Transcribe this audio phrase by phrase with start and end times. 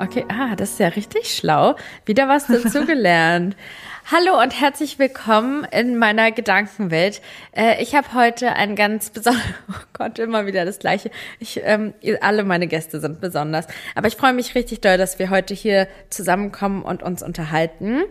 [0.00, 1.74] Okay, ah, das ist ja richtig schlau.
[2.04, 3.56] Wieder was dazugelernt.
[4.12, 7.20] Hallo und herzlich willkommen in meiner Gedankenwelt.
[7.50, 11.10] Äh, ich habe heute ein ganz besonderes, oh Gott, immer wieder das Gleiche.
[11.40, 13.66] Ich, ähm, alle meine Gäste sind besonders.
[13.96, 18.04] Aber ich freue mich richtig doll, dass wir heute hier zusammenkommen und uns unterhalten.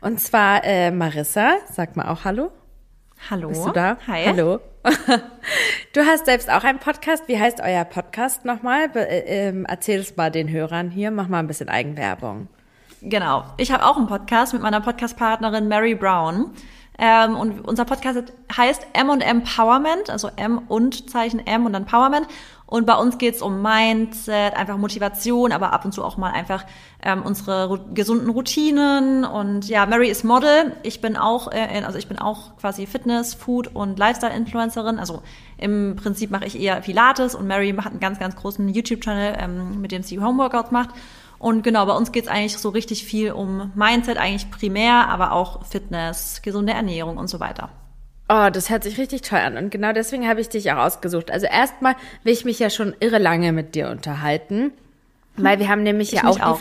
[0.00, 2.52] Und zwar äh, Marissa, sag mal auch Hallo.
[3.28, 3.48] Hallo.
[3.48, 3.98] Bist du da?
[4.06, 4.24] Hi.
[4.24, 4.60] Hallo.
[5.94, 7.26] Du hast selbst auch einen Podcast.
[7.26, 8.90] Wie heißt euer Podcast nochmal?
[8.94, 11.10] Äh, ähm, erzähl es mal den Hörern hier.
[11.10, 12.48] Mach mal ein bisschen Eigenwerbung.
[13.00, 13.44] Genau.
[13.56, 16.50] Ich habe auch einen Podcast mit meiner Podcastpartnerin Mary Brown.
[16.98, 21.82] Ähm, und unser Podcast heißt M und Empowerment, also M und Zeichen M und dann
[21.82, 22.26] Empowerment.
[22.66, 26.64] Und bei uns geht's um Mindset, einfach Motivation, aber ab und zu auch mal einfach
[27.02, 29.24] ähm, unsere ru gesunden Routinen.
[29.24, 30.72] Und ja, Mary ist Model.
[30.82, 34.98] Ich bin auch, äh, also ich bin auch quasi Fitness, Food und Lifestyle-Influencerin.
[34.98, 35.22] Also
[35.58, 39.80] im Prinzip mache ich eher Pilates und Mary hat einen ganz, ganz großen YouTube-Channel, ähm,
[39.82, 40.90] mit dem sie Homeworkouts macht.
[41.38, 45.66] Und genau, bei uns geht's eigentlich so richtig viel um Mindset, eigentlich primär, aber auch
[45.66, 47.68] Fitness, gesunde Ernährung und so weiter.
[48.28, 49.56] Oh, das hört sich richtig toll an.
[49.58, 51.30] Und genau deswegen habe ich dich auch ausgesucht.
[51.30, 54.72] Also erstmal will ich mich ja schon irre lange mit dir unterhalten.
[55.36, 56.60] Weil wir haben nämlich Ich ja auch, auch.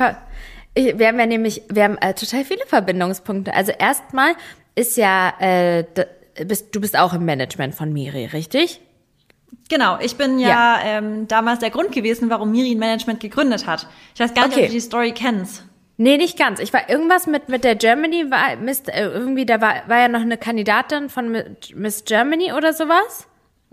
[0.73, 3.53] Ich- wir haben ja nämlich, wir haben äh, total viele Verbindungspunkte.
[3.53, 4.33] Also erstmal
[4.75, 5.85] ist ja, äh,
[6.45, 8.81] bist, du bist auch im Management von Miri, richtig?
[9.69, 10.79] Genau, ich bin ja, Ja.
[10.83, 13.87] Ähm, damals der Grund gewesen, warum Miri ein Management gegründet hat.
[14.15, 14.63] Ich weiß gar nicht, Okay.
[14.65, 15.63] ob du die Story kennst.
[15.97, 16.59] Nee, nicht ganz.
[16.59, 20.07] Ich war irgendwas mit, mit der Germany, war, Miss, äh, irgendwie, da war, war ja
[20.07, 23.27] noch eine Kandidatin von Mi- Miss Germany oder sowas.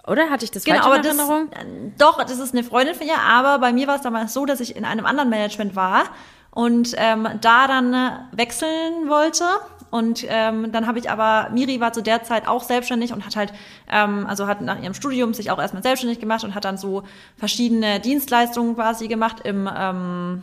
[0.07, 0.29] Oder?
[0.31, 1.53] Hatte ich das Genau, falsch in aber das, Erinnerung?
[1.53, 4.45] äh, doch, das ist eine Freundin von ihr, aber bei mir war es damals so,
[4.47, 6.05] dass ich in einem anderen Management war
[6.51, 9.45] und ähm, da dann äh, wechseln wollte.
[9.91, 13.35] Und ähm, dann habe ich aber, Miri war zu der Zeit auch selbstständig und hat
[13.35, 13.53] halt,
[13.91, 17.03] ähm, also hat nach ihrem Studium sich auch erstmal selbstständig gemacht und hat dann so
[17.37, 20.43] verschiedene Dienstleistungen quasi gemacht im, ähm,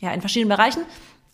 [0.00, 0.82] ja, in verschiedenen Bereichen.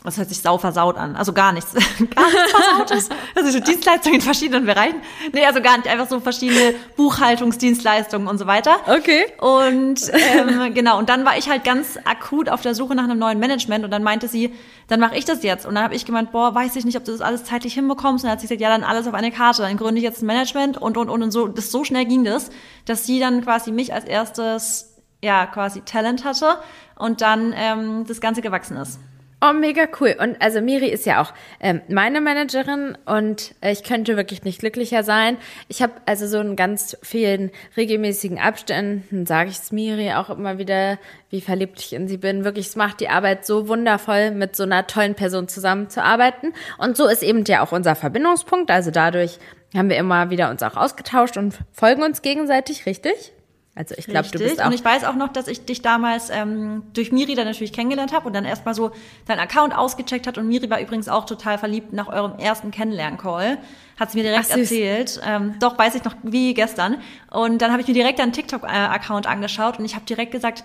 [0.05, 1.17] Das hört sich sau versaut an.
[1.17, 1.73] Also gar nichts.
[2.15, 3.09] gar nichts Versautes.
[3.35, 5.01] Also so Dienstleistungen in verschiedenen Bereichen.
[5.33, 5.89] Nee, also gar nicht.
[5.89, 8.77] Einfach so verschiedene Buchhaltungsdienstleistungen und so weiter.
[8.87, 9.25] Okay.
[9.41, 13.19] Und ähm, genau, und dann war ich halt ganz akut auf der Suche nach einem
[13.19, 14.53] neuen Management und dann meinte sie,
[14.89, 15.65] dann mache ich das jetzt.
[15.65, 18.25] Und dann habe ich gemeint, boah, weiß ich nicht, ob du das alles zeitlich hinbekommst.
[18.25, 20.23] Und dann hat sie gesagt, ja, dann alles auf eine Karte, dann gründe ich jetzt
[20.23, 21.49] ein Management und und und und so.
[21.49, 22.51] Das so schnell ging das,
[22.85, 26.59] dass sie dann quasi mich als erstes, ja, quasi Talent hatte
[26.95, 29.01] und dann ähm, das Ganze gewachsen ist.
[29.47, 30.17] Oh, mega cool.
[30.19, 34.61] Und also Miri ist ja auch ähm, meine Managerin und äh, ich könnte wirklich nicht
[34.61, 35.37] glücklicher sein.
[35.69, 40.57] Ich habe also so in ganz vielen regelmäßigen Abständen, sage ich es Miri auch immer
[40.57, 42.45] wieder, wie verliebt ich in sie bin.
[42.45, 46.55] Wirklich, es macht die Arbeit so wundervoll, mit so einer tollen Person zusammenzuarbeiten.
[46.79, 48.71] Und so ist eben ja auch unser Verbindungspunkt.
[48.71, 49.39] Also dadurch
[49.77, 53.35] haben wir immer wieder uns auch ausgetauscht und folgen uns gegenseitig, richtig?
[53.77, 56.31] Also ich glaube, du bist auch Und ich weiß auch noch, dass ich dich damals
[56.31, 58.93] ähm, durch Miri dann natürlich kennengelernt habe und dann erstmal so
[59.27, 60.39] deinen Account ausgecheckt hat.
[60.39, 63.59] Und Miri war übrigens auch total verliebt nach eurem ersten Kennenlern-Call.
[63.99, 65.21] Hat sie mir direkt Ach, erzählt.
[65.27, 66.99] Ähm, doch, weiß ich noch wie gestern.
[67.33, 70.63] Und dann habe ich mir direkt deinen TikTok-Account angeschaut und ich habe direkt gesagt,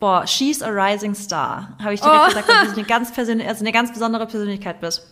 [0.00, 1.78] boah, she's a rising star.
[1.80, 2.26] Habe ich direkt Oh.
[2.26, 5.06] gesagt, dass du eine ganz, persönlich, also eine ganz besondere Persönlichkeit bist.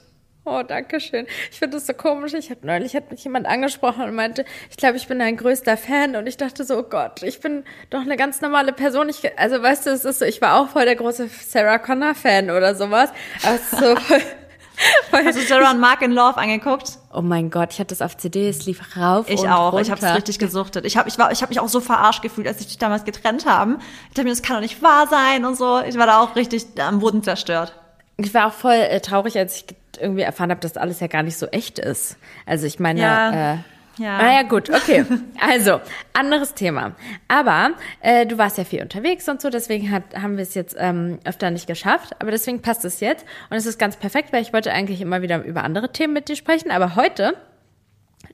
[0.45, 1.27] Oh, danke schön.
[1.53, 2.35] Ich finde das so komisch.
[2.35, 5.77] Ich habe neulich hat mich jemand angesprochen und meinte, ich glaube, ich bin dein größter
[5.77, 6.17] Fan.
[6.17, 9.09] Und ich dachte so, oh Gott, ich bin doch eine ganz normale Person.
[9.09, 12.15] Ich, also weißt du, es ist so, ich war auch voll der große Sarah Connor
[12.17, 13.11] Fan oder sowas.
[13.45, 14.21] Aber es ist so voll,
[15.25, 16.99] Hast du Sarah und Mark in Love angeguckt?
[17.13, 19.73] Oh mein Gott, ich hatte das auf CD, es lief rauf Ich und auch.
[19.73, 19.83] runter.
[19.83, 20.85] Ich habe es richtig gesuchtet.
[20.87, 23.05] Ich habe ich war, ich hab mich auch so verarscht gefühlt, als ich dich damals
[23.05, 23.79] getrennt haben.
[24.09, 25.81] Ich dachte mir, das kann doch nicht wahr sein und so.
[25.83, 27.75] Ich war da auch richtig am Boden zerstört.
[28.17, 29.67] Ich war auch voll äh, traurig, als ich
[30.01, 32.17] irgendwie erfahren habe, dass alles ja gar nicht so echt ist.
[32.47, 33.53] Also ich meine, Ja.
[33.55, 33.57] äh,
[33.99, 34.17] Ja.
[34.17, 35.05] Naja, gut, okay.
[35.39, 35.79] Also,
[36.15, 36.93] anderes Thema.
[37.29, 40.75] Aber äh, du warst ja viel unterwegs und so, deswegen hat, haben wir es jetzt
[40.79, 42.17] ähm, öfter nicht geschafft.
[42.19, 43.27] Aber deswegen passt es jetzt.
[43.51, 46.29] Und es ist ganz perfekt, weil ich wollte eigentlich immer wieder über andere Themen mit
[46.31, 46.71] dir sprechen.
[46.71, 47.37] Aber heute,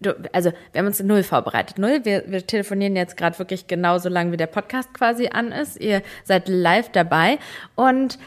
[0.01, 1.77] du, also wir haben uns null vorbereitet.
[1.77, 2.05] Null.
[2.05, 5.81] Wir, wir telefonieren jetzt gerade wirklich genauso lang, wie der Podcast quasi an ist.
[5.81, 7.39] Ihr seid live dabei.
[7.75, 8.21] Und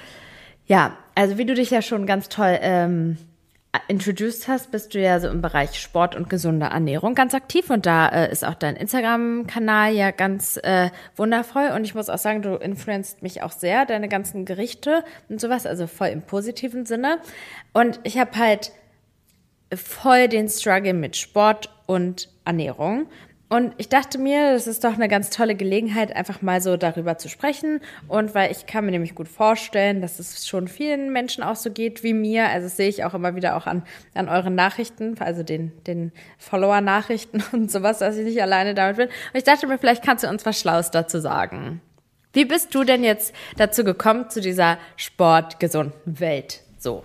[0.68, 3.16] ja, also wie du dich ja schon ganz toll ähm,
[3.88, 7.86] introduced hast, bist du ja so im Bereich Sport und gesunde Ernährung ganz aktiv und
[7.86, 12.42] da äh, ist auch dein Instagram-Kanal ja ganz äh, wundervoll und ich muss auch sagen,
[12.42, 17.20] du influenzt mich auch sehr, deine ganzen Gerichte und sowas, also voll im positiven Sinne
[17.72, 18.72] und ich habe halt
[19.72, 23.06] voll den Struggle mit Sport und Ernährung.
[23.52, 27.18] Und ich dachte mir, das ist doch eine ganz tolle Gelegenheit, einfach mal so darüber
[27.18, 27.82] zu sprechen.
[28.08, 31.70] Und weil ich kann mir nämlich gut vorstellen, dass es schon vielen Menschen auch so
[31.70, 32.48] geht wie mir.
[32.48, 33.84] Also das sehe ich auch immer wieder auch an,
[34.14, 39.08] an euren Nachrichten, also den, den Follower-Nachrichten und sowas, dass ich nicht alleine damit bin.
[39.08, 41.82] Und ich dachte mir, vielleicht kannst du uns was Schlaues dazu sagen.
[42.32, 46.62] Wie bist du denn jetzt dazu gekommen, zu dieser sportgesunden Welt?
[46.78, 47.04] So.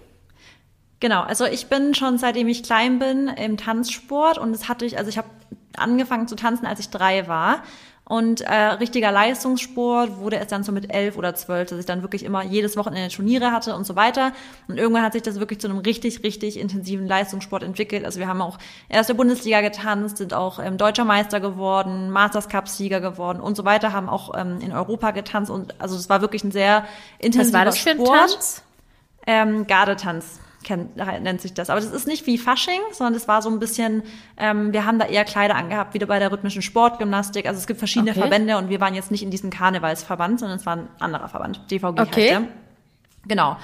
[1.00, 4.98] Genau, also ich bin schon seitdem ich klein bin im Tanzsport und das hatte ich,
[4.98, 5.28] also ich habe
[5.76, 7.62] angefangen zu tanzen, als ich drei war.
[8.08, 12.02] Und äh, richtiger Leistungssport wurde es dann so mit elf oder zwölf, dass ich dann
[12.02, 14.32] wirklich immer jedes Wochenende Turniere hatte und so weiter.
[14.68, 18.04] Und irgendwann hat sich das wirklich zu einem richtig, richtig intensiven Leistungssport entwickelt.
[18.04, 18.58] Also wir haben auch
[18.88, 23.64] erste Bundesliga getanzt, sind auch ähm, deutscher Meister geworden, Masters Cup Sieger geworden und so
[23.64, 26.84] weiter, haben auch ähm, in Europa getanzt und also es war wirklich ein sehr
[27.18, 28.30] intensiver Was war das für ein Sport.
[28.30, 28.62] Tanz?
[29.26, 31.70] Ähm, Gardetanz kennt, nennt sich das.
[31.70, 34.02] Aber das ist nicht wie Fasching, sondern das war so ein bisschen,
[34.36, 37.46] ähm, wir haben da eher Kleider angehabt, wieder bei der rhythmischen Sportgymnastik.
[37.46, 38.20] Also es gibt verschiedene Okay.
[38.20, 41.70] Verbände und wir waren jetzt nicht in diesem Karnevalsverband, sondern es war ein anderer Verband.
[41.70, 42.02] DVG Okay.
[42.02, 42.42] heißt der.
[43.26, 43.56] Genau.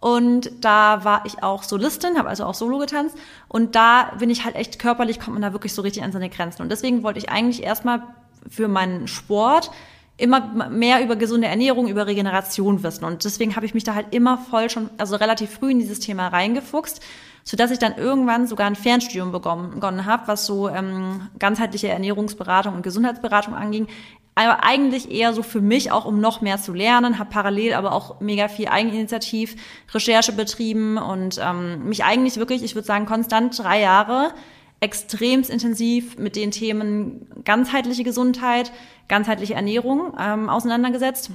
[0.00, 3.16] Und da war ich auch Solistin, habe also auch Solo getanzt.
[3.48, 6.28] Und da bin ich halt echt körperlich, kommt man da wirklich so richtig an seine
[6.30, 6.62] Grenzen.
[6.62, 8.02] Und deswegen wollte ich eigentlich erstmal
[8.48, 9.70] für meinen Sport
[10.18, 13.04] immer mehr über gesunde Ernährung, über Regeneration wissen.
[13.04, 16.00] Und deswegen habe ich mich da halt immer voll schon, also relativ früh in dieses
[16.00, 17.00] Thema reingefuchst,
[17.44, 22.82] sodass ich dann irgendwann sogar ein Fernstudium begonnen, habe, was so ähm, ganzheitliche Ernährungsberatung und
[22.82, 23.88] Gesundheitsberatung anging.
[24.34, 27.92] Aber eigentlich eher so für mich auch, um noch mehr zu lernen, habe parallel aber
[27.92, 29.56] auch mega viel Eigeninitiativ,
[29.94, 34.32] Recherche betrieben und ähm, mich eigentlich wirklich, ich würde sagen, konstant drei Jahre
[34.80, 38.72] extremst intensiv mit den Themen ganzheitliche Gesundheit,
[39.08, 41.30] ganzheitliche Ernährung ähm, auseinandergesetzt.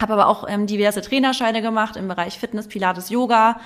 [0.00, 3.60] Habe aber auch ähm, diverse Trainerscheine gemacht im Bereich Fitness, Pilates, Yoga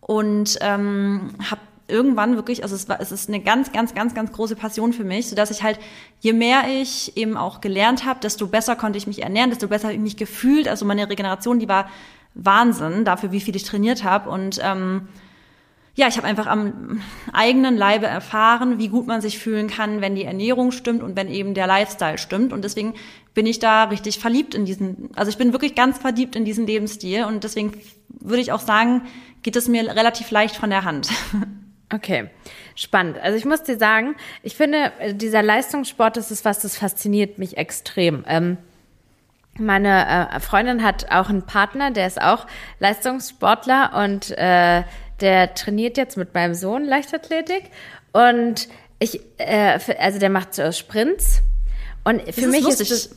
[0.00, 4.32] und ähm, habe irgendwann wirklich, also es war, es ist eine ganz, ganz, ganz, ganz
[4.32, 5.78] große Passion für mich, sodass ich halt,
[6.20, 9.88] je mehr ich eben auch gelernt habe, desto besser konnte ich mich ernähren, desto besser
[9.88, 10.68] habe ich mich gefühlt.
[10.68, 11.90] Also meine Regeneration, die war
[12.34, 15.08] Wahnsinn dafür, wie viel ich trainiert habe und ähm,
[15.94, 17.02] ja, ich habe einfach am
[17.32, 21.28] eigenen Leibe erfahren, wie gut man sich fühlen kann, wenn die Ernährung stimmt und wenn
[21.28, 22.52] eben der Lifestyle stimmt.
[22.52, 22.94] Und deswegen
[23.34, 26.66] bin ich da richtig verliebt in diesen, also ich bin wirklich ganz verliebt in diesen
[26.66, 27.72] Lebensstil und deswegen
[28.08, 29.02] würde ich auch sagen,
[29.42, 31.08] geht es mir relativ leicht von der Hand.
[31.94, 32.30] Okay,
[32.74, 33.18] spannend.
[33.18, 37.36] Also ich muss dir sagen, ich finde, äh, dieser Leistungssport, das ist was, das fasziniert
[37.36, 38.24] mich extrem.
[38.26, 38.56] Ähm,
[39.58, 42.46] meine äh, Freundin hat auch einen Partner, der ist auch
[42.78, 44.84] Leistungssportler und äh,
[45.22, 47.70] der trainiert jetzt mit meinem Sohn Leichtathletik
[48.12, 51.40] und ich, äh, also der macht so Sprints
[52.04, 52.90] und für ist mich lustig.
[52.90, 53.16] ist es,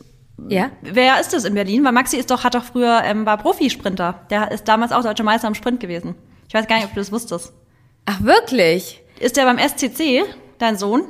[0.50, 0.70] ja.
[0.82, 1.84] Wer ist das in Berlin?
[1.84, 4.22] Weil Maxi ist doch, hat doch früher, ähm, war Profisprinter.
[4.30, 6.16] Der ist damals auch deutscher Meister im Sprint gewesen.
[6.48, 7.52] Ich weiß gar nicht, ob du das wusstest.
[8.06, 9.02] Ach wirklich?
[9.20, 10.24] Ist der beim SCC,
[10.60, 11.04] dein Sohn?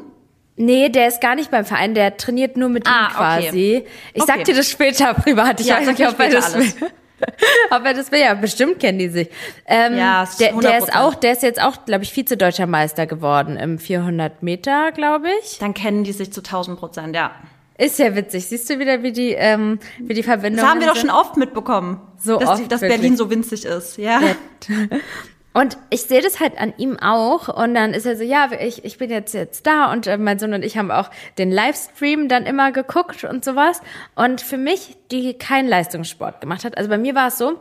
[0.57, 3.47] Nee, der ist gar nicht beim Verein, der trainiert nur mit Ah, ihm quasi.
[3.47, 3.85] okay.
[4.13, 4.31] Ich Okay.
[4.37, 5.59] sag dir das später privat.
[5.59, 6.75] Ich Ja, weiß nicht, ob er das alles.
[7.19, 7.27] will.
[7.71, 9.29] ob er das will, ja, bestimmt kennen die sich.
[9.65, 10.99] Ähm, Ja, der, der ist 100%.
[10.99, 15.59] auch, der ist jetzt auch, glaube ich, Vize-Deutscher Meister geworden im 400 Meter, glaube ich.
[15.59, 17.31] Dann kennen die sich zu 1000 Prozent, ja.
[17.77, 18.45] Ist ja witzig.
[18.45, 21.35] Siehst du wieder, wie die, ähm, wie die Verbindung Das haben wir doch schon oft
[21.35, 21.99] mitbekommen.
[22.17, 23.01] So dass, die, oft, dass wirklich.
[23.01, 24.21] Berlin so winzig ist, ja.
[25.55, 27.47] Und ich sehe das halt an ihm auch.
[27.47, 29.89] Und dann ist er so, ja, ich, ich bin jetzt jetzt da.
[29.89, 33.81] Und äh, mein Sohn und ich haben auch den Livestream dann immer geguckt und sowas.
[34.15, 37.57] Und für mich, die keinen Leistungssport gemacht hat, also bei mir war es so,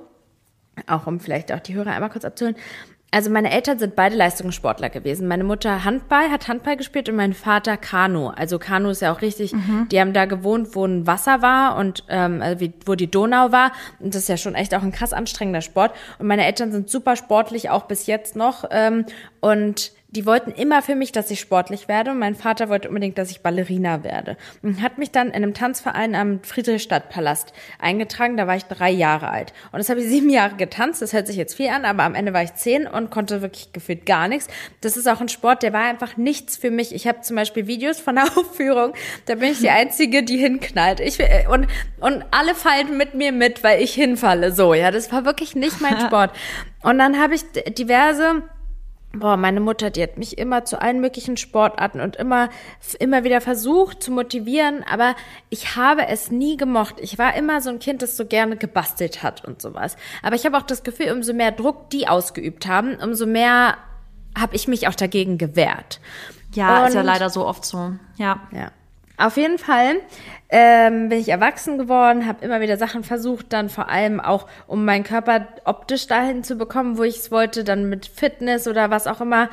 [0.88, 2.56] auch um vielleicht auch die Hörer einmal kurz abzuholen.
[3.14, 5.28] Also meine Eltern sind beide Leistungssportler gewesen.
[5.28, 8.30] Meine Mutter Handball, hat Handball gespielt und mein Vater Kanu.
[8.30, 9.54] Also Kanu ist ja auch richtig,
[9.92, 13.52] die haben da gewohnt, wo ein Wasser war und ähm, also wie, wo die Donau
[13.52, 13.70] war.
[14.00, 15.94] Und das ist ja schon echt auch ein krass anstrengender Sport.
[16.18, 18.64] Und meine Eltern sind super sportlich, auch bis jetzt noch.
[18.72, 19.06] Ähm,
[19.38, 22.12] und die wollten immer für mich, dass ich sportlich werde.
[22.12, 24.36] Und mein Vater wollte unbedingt, dass ich Ballerina werde.
[24.62, 28.36] Und hat mich dann in einem Tanzverein am Friedrichstadtpalast eingetragen.
[28.36, 29.52] Da war ich drei Jahre alt.
[29.72, 31.02] Und das habe ich sieben Jahre getanzt.
[31.02, 33.72] Das hört sich jetzt viel an, aber am Ende war ich zehn und konnte wirklich
[33.72, 34.48] gefühlt gar nichts.
[34.80, 36.94] Das ist auch ein Sport, der war einfach nichts für mich.
[36.94, 38.92] Ich habe zum Beispiel Videos von der Aufführung.
[39.26, 41.00] Da bin ich die Einzige, die hinknallt.
[41.00, 41.66] Ich, äh, und,
[42.00, 44.52] und alle fallen mit mir mit, weil ich hinfalle.
[44.52, 46.30] So, ja, das war wirklich nicht mein Sport.
[46.82, 47.42] Und dann habe ich
[47.74, 48.42] diverse
[49.16, 52.48] Boah, meine Mutter, die hat mich immer zu allen möglichen Sportarten und immer,
[52.98, 55.14] immer wieder versucht zu motivieren, aber
[55.50, 56.96] ich habe es nie gemocht.
[56.98, 59.96] Ich war immer so ein Kind, das so gerne gebastelt hat und sowas.
[60.22, 63.76] Aber ich habe auch das Gefühl, umso mehr Druck die ausgeübt haben, umso mehr
[64.36, 66.00] habe ich mich auch dagegen gewehrt.
[66.54, 67.92] Ja, ist ja Und- leider so oft so.
[68.16, 68.40] Ja.
[68.52, 68.70] ja.
[69.16, 69.96] Auf jeden Fall
[70.48, 74.84] ähm, bin ich erwachsen geworden, habe immer wieder Sachen versucht, dann vor allem auch, um
[74.84, 79.06] meinen Körper optisch dahin zu bekommen, wo ich es wollte, dann mit Fitness oder was
[79.06, 79.50] auch immer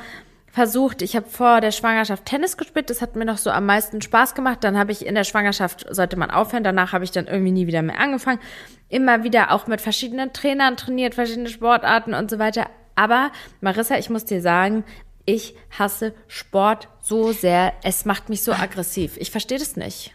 [0.52, 1.00] versucht.
[1.00, 4.34] Ich habe vor der Schwangerschaft Tennis gespielt, das hat mir noch so am meisten Spaß
[4.34, 4.58] gemacht.
[4.62, 7.66] Dann habe ich in der Schwangerschaft, sollte man aufhören, danach habe ich dann irgendwie nie
[7.66, 8.40] wieder mehr angefangen.
[8.88, 12.66] Immer wieder auch mit verschiedenen Trainern trainiert, verschiedene Sportarten und so weiter.
[12.94, 13.30] Aber
[13.62, 14.84] Marissa, ich muss dir sagen,
[15.24, 17.72] ich hasse Sport so sehr.
[17.82, 19.16] Es macht mich so aggressiv.
[19.18, 20.14] Ich verstehe das nicht.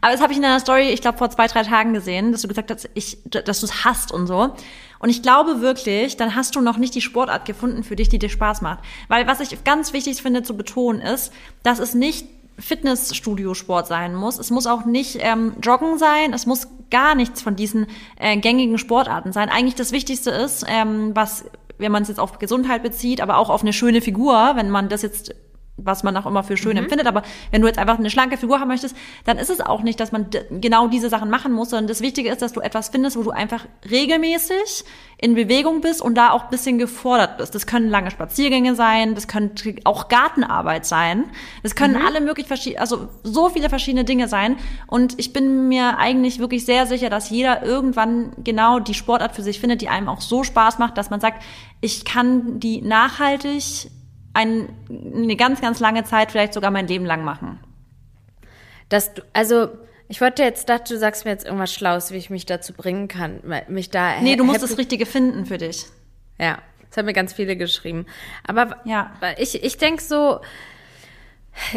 [0.00, 2.42] Aber das habe ich in deiner Story, ich glaube, vor zwei, drei Tagen gesehen, dass
[2.42, 4.54] du gesagt hast, ich, dass du es hast und so.
[5.00, 8.18] Und ich glaube wirklich, dann hast du noch nicht die Sportart gefunden für dich, die
[8.18, 8.78] dir Spaß macht.
[9.08, 12.26] Weil was ich ganz wichtig finde zu betonen ist, dass es nicht
[12.58, 14.38] Fitnessstudio-Sport sein muss.
[14.38, 16.32] Es muss auch nicht ähm, Joggen sein.
[16.32, 17.86] Es muss gar nichts von diesen
[18.20, 19.48] äh, gängigen Sportarten sein.
[19.48, 21.46] Eigentlich das Wichtigste ist, ähm, was
[21.78, 24.88] wenn man es jetzt auf Gesundheit bezieht, aber auch auf eine schöne Figur, wenn man
[24.88, 25.34] das jetzt
[25.76, 26.84] was man auch immer für schön mhm.
[26.84, 27.06] empfindet.
[27.06, 29.98] Aber wenn du jetzt einfach eine schlanke Figur haben möchtest, dann ist es auch nicht,
[30.00, 33.16] dass man genau diese Sachen machen muss, sondern das Wichtige ist, dass du etwas findest,
[33.16, 34.84] wo du einfach regelmäßig
[35.18, 37.54] in Bewegung bist und da auch bisschen gefordert bist.
[37.54, 41.30] Das können lange Spaziergänge sein, das könnte auch Gartenarbeit sein,
[41.62, 42.06] das können mhm.
[42.06, 44.56] alle möglich verschiedene, also so viele verschiedene Dinge sein.
[44.86, 49.42] Und ich bin mir eigentlich wirklich sehr sicher, dass jeder irgendwann genau die Sportart für
[49.42, 51.42] sich findet, die einem auch so Spaß macht, dass man sagt,
[51.80, 53.90] ich kann die nachhaltig
[54.34, 57.60] ein, eine ganz, ganz lange Zeit, vielleicht sogar mein Leben lang machen.
[58.88, 59.68] Dass du, also
[60.08, 63.08] ich wollte jetzt, dachte, du sagst mir jetzt irgendwas Schlaues, wie ich mich dazu bringen
[63.08, 64.20] kann, mich da.
[64.20, 65.86] Nee, du musst das Richtige finden für dich.
[66.38, 66.58] Ja,
[66.88, 68.06] das haben mir ganz viele geschrieben.
[68.46, 69.12] Aber ja.
[69.38, 70.40] ich, ich denke so,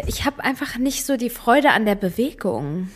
[0.07, 2.89] ich habe einfach nicht so die Freude an der Bewegung.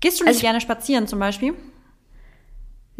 [0.00, 1.54] Gehst du nicht also, gerne spazieren zum Beispiel?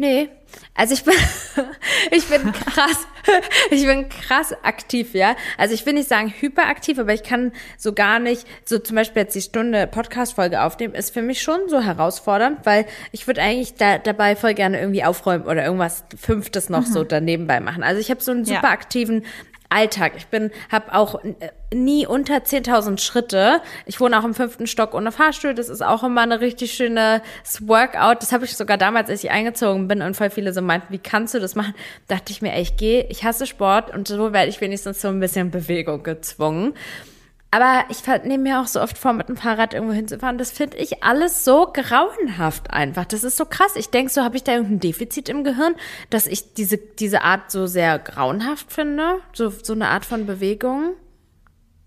[0.01, 0.29] Nee,
[0.75, 1.13] also ich bin,
[2.11, 3.05] ich bin krass,
[3.69, 5.35] ich bin krass aktiv, ja.
[5.57, 9.23] Also ich will nicht sagen hyperaktiv, aber ich kann so gar nicht, so zum Beispiel
[9.23, 13.73] jetzt die Stunde Podcast-Folge aufnehmen, ist für mich schon so herausfordernd, weil ich würde eigentlich
[13.73, 16.91] da, dabei voll gerne irgendwie aufräumen oder irgendwas Fünftes noch mhm.
[16.93, 17.83] so daneben bei machen.
[17.83, 19.25] Also ich habe so einen super aktiven
[19.69, 20.13] Alltag.
[20.17, 23.61] Ich bin, habe auch äh, nie unter 10.000 Schritte.
[23.85, 25.53] Ich wohne auch im fünften Stock ohne Fahrstuhl.
[25.53, 27.21] Das ist auch immer eine richtig schöne
[27.61, 28.21] Workout.
[28.21, 30.97] Das habe ich sogar damals, als ich eingezogen bin und voll viele so meinten, wie
[30.97, 31.75] kannst du das machen?
[32.07, 35.07] Dachte ich mir, ey, ich gehe, ich hasse Sport und so werde ich wenigstens so
[35.07, 36.73] ein bisschen Bewegung gezwungen.
[37.51, 40.37] Aber ich nehme mir auch so oft vor, mit dem Fahrrad irgendwo hinzufahren.
[40.37, 43.05] Das finde ich alles so grauenhaft einfach.
[43.05, 43.75] Das ist so krass.
[43.75, 45.75] Ich denke, so habe ich da irgendein Defizit im Gehirn,
[46.11, 49.21] dass ich diese, diese Art so sehr grauenhaft finde.
[49.33, 50.93] So, so eine Art von Bewegung.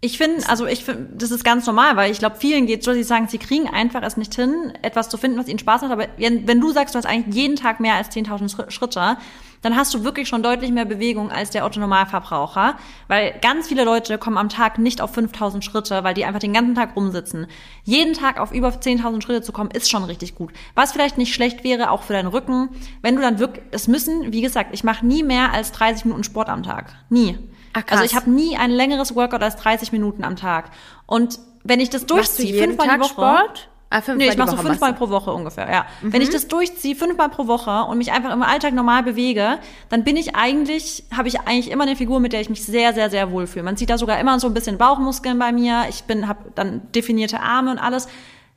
[0.00, 2.90] Ich finde, also ich finde, das ist ganz normal, weil ich glaube, vielen geht so,
[2.90, 5.82] dass sie sagen, sie kriegen einfach es nicht hin, etwas zu finden, was ihnen Spaß
[5.82, 5.92] macht.
[5.92, 9.16] Aber wenn, wenn du sagst, du hast eigentlich jeden Tag mehr als 10.000 Schritte,
[9.62, 12.76] dann hast du wirklich schon deutlich mehr Bewegung als der Autonormalverbraucher,
[13.08, 16.52] weil ganz viele Leute kommen am Tag nicht auf 5000 Schritte, weil die einfach den
[16.52, 17.46] ganzen Tag rumsitzen.
[17.84, 20.52] Jeden Tag auf über 10.000 Schritte zu kommen, ist schon richtig gut.
[20.74, 22.68] Was vielleicht nicht schlecht wäre, auch für deinen Rücken,
[23.00, 26.24] wenn du dann wirklich, es müssen, wie gesagt, ich mache nie mehr als 30 Minuten
[26.24, 26.92] Sport am Tag.
[27.08, 27.38] Nie.
[27.74, 30.70] Ach, also ich habe nie ein längeres Workout als 30 Minuten am Tag.
[31.06, 33.68] Und wenn ich das durchziehe, fünfmal die Woche, Sport?
[33.92, 35.86] Ah, nee, ich mache so fünfmal pro Woche ungefähr, ja.
[36.00, 36.12] Mhm.
[36.14, 39.58] Wenn ich das durchziehe, fünfmal pro Woche und mich einfach im Alltag normal bewege,
[39.90, 42.94] dann bin ich eigentlich, habe ich eigentlich immer eine Figur, mit der ich mich sehr,
[42.94, 43.64] sehr, sehr wohl fühle.
[43.64, 45.84] Man sieht da sogar immer so ein bisschen Bauchmuskeln bei mir.
[45.90, 48.08] Ich bin, habe dann definierte Arme und alles.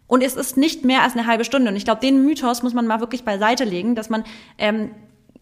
[0.07, 1.69] Und es ist nicht mehr als eine halbe Stunde.
[1.69, 4.23] Und ich glaube, den Mythos muss man mal wirklich beiseite legen, dass man
[4.57, 4.91] ähm,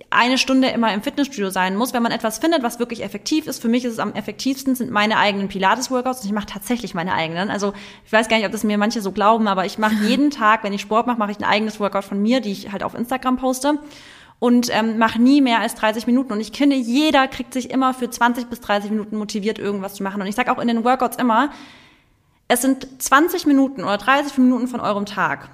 [0.10, 3.62] eine Stunde immer im Fitnessstudio sein muss, wenn man etwas findet, was wirklich effektiv ist.
[3.62, 6.22] Für mich ist es am effektivsten, sind meine eigenen Pilates-Workouts.
[6.22, 7.52] Und ich mache tatsächlich meine eigenen.
[7.52, 7.74] Also
[8.06, 10.64] ich weiß gar nicht, ob das mir manche so glauben, aber ich mache jeden Tag,
[10.64, 12.96] wenn ich Sport mache, mache ich ein eigenes Workout von mir, die ich halt auf
[12.96, 13.80] Instagram poste.
[14.40, 16.34] Und ähm, mache nie mehr als 30 Minuten.
[16.34, 20.04] Und ich finde, jeder kriegt sich immer für 20 bis 30 Minuten motiviert, irgendwas zu
[20.04, 20.22] machen.
[20.22, 21.52] Und ich sage auch in den Workouts immer,
[22.48, 25.50] es sind 20 Minuten oder 30 Minuten von eurem Tag.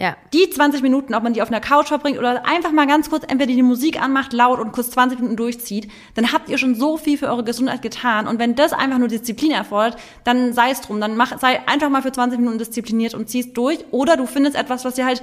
[0.00, 0.16] Ja.
[0.32, 3.24] Die 20 Minuten, ob man die auf einer Couch verbringt oder einfach mal ganz kurz
[3.26, 6.96] entweder die Musik anmacht, laut und kurz 20 Minuten durchzieht, dann habt ihr schon so
[6.96, 8.28] viel für eure Gesundheit getan.
[8.28, 11.00] Und wenn das einfach nur Disziplin erfordert, dann sei es drum.
[11.00, 13.86] Dann mach, sei einfach mal für 20 Minuten diszipliniert und ziehst durch.
[13.90, 15.20] Oder du findest etwas, was dir halt,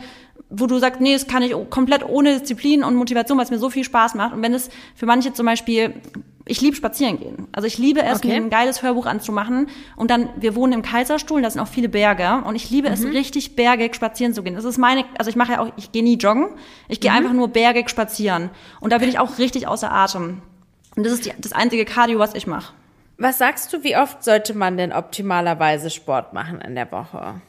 [0.49, 3.59] wo du sagst, nee, das kann ich komplett ohne Disziplin und Motivation, weil es mir
[3.59, 4.33] so viel Spaß macht.
[4.33, 5.95] Und wenn es für manche zum Beispiel
[6.47, 7.47] ich liebe spazieren gehen.
[7.51, 8.27] Also ich liebe es, okay.
[8.27, 9.67] mir ein geiles Hörbuch anzumachen.
[9.95, 12.43] Und dann, wir wohnen im Kaiserstuhl, da sind auch viele Berge.
[12.45, 12.93] Und ich liebe mhm.
[12.93, 14.53] es, richtig bergig spazieren zu gehen.
[14.53, 16.49] Das ist meine, also ich mache ja auch, ich gehe nie joggen.
[16.87, 17.17] Ich gehe mhm.
[17.17, 18.51] einfach nur bergig spazieren.
[18.79, 20.41] Und da bin ich auch richtig außer Atem.
[20.95, 22.73] Und das ist die, das einzige Cardio, was ich mache.
[23.17, 27.41] Was sagst du, wie oft sollte man denn optimalerweise Sport machen in der Woche?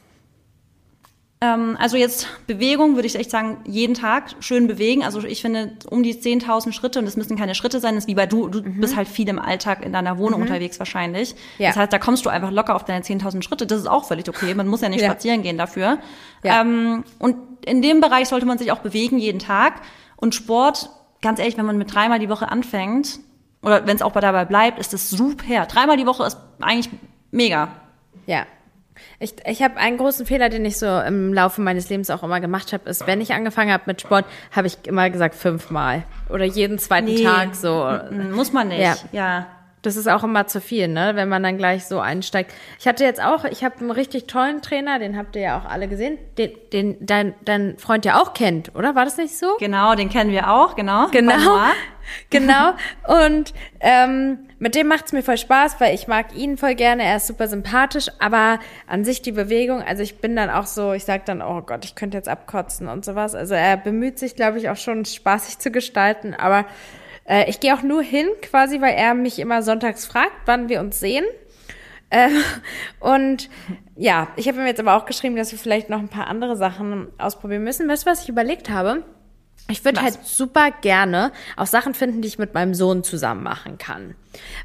[1.39, 5.03] Ähm, also jetzt Bewegung würde ich echt sagen, jeden Tag schön bewegen.
[5.03, 8.07] Also ich finde um die 10.000 Schritte und das müssen keine Schritte sein, das ist
[8.07, 8.81] wie bei du, du mhm.
[8.81, 10.47] bist halt viel im Alltag in deiner Wohnung mhm.
[10.47, 11.35] unterwegs wahrscheinlich.
[11.59, 11.69] Ja.
[11.69, 13.67] Das heißt, da kommst du einfach locker auf deine 10.000 Schritte.
[13.67, 14.55] Das ist auch völlig okay.
[14.55, 15.11] Man muss ja nicht ja.
[15.11, 15.99] spazieren gehen dafür.
[16.43, 16.61] Ja.
[16.61, 19.81] Ähm, und in dem Bereich sollte man sich auch bewegen jeden Tag.
[20.15, 20.89] Und Sport,
[21.21, 23.19] ganz ehrlich, wenn man mit dreimal die Woche anfängt
[23.61, 25.67] oder wenn es auch dabei bleibt, ist das super.
[25.67, 26.89] Dreimal die Woche ist eigentlich
[27.29, 27.69] mega.
[28.25, 28.47] Ja,
[29.19, 32.39] ich, ich habe einen großen Fehler, den ich so im Laufe meines Lebens auch immer
[32.39, 36.45] gemacht habe, ist, wenn ich angefangen habe mit Sport, habe ich immer gesagt fünfmal oder
[36.45, 37.89] jeden zweiten nee, Tag so.
[38.31, 38.95] Muss man nicht, ja.
[39.11, 39.47] ja.
[39.83, 41.11] Das ist auch immer zu viel, ne?
[41.13, 42.51] Wenn man dann gleich so einsteigt.
[42.79, 45.65] Ich hatte jetzt auch, ich habe einen richtig tollen Trainer, den habt ihr ja auch
[45.65, 48.95] alle gesehen, den, den dein, dein Freund ja auch kennt, oder?
[48.95, 49.55] War das nicht so?
[49.59, 51.07] Genau, den kennen wir auch, genau.
[51.11, 51.33] Genau.
[52.29, 52.73] genau.
[53.07, 57.17] Und ähm, mit dem macht's mir voll Spaß, weil ich mag ihn voll gerne, er
[57.17, 61.05] ist super sympathisch, aber an sich die Bewegung, also ich bin dann auch so, ich
[61.05, 63.35] sag dann, oh Gott, ich könnte jetzt abkotzen und sowas.
[63.35, 66.65] Also er bemüht sich, glaube ich, auch schon spaßig zu gestalten, aber
[67.27, 70.79] äh, ich gehe auch nur hin, quasi, weil er mich immer sonntags fragt, wann wir
[70.79, 71.25] uns sehen.
[72.09, 72.29] Äh,
[72.99, 73.49] und
[73.95, 76.55] ja, ich habe ihm jetzt aber auch geschrieben, dass wir vielleicht noch ein paar andere
[76.55, 77.87] Sachen ausprobieren müssen.
[77.87, 79.03] Weißt du, was ich überlegt habe?
[79.69, 83.77] Ich würde halt super gerne auch Sachen finden, die ich mit meinem Sohn zusammen machen
[83.77, 84.15] kann.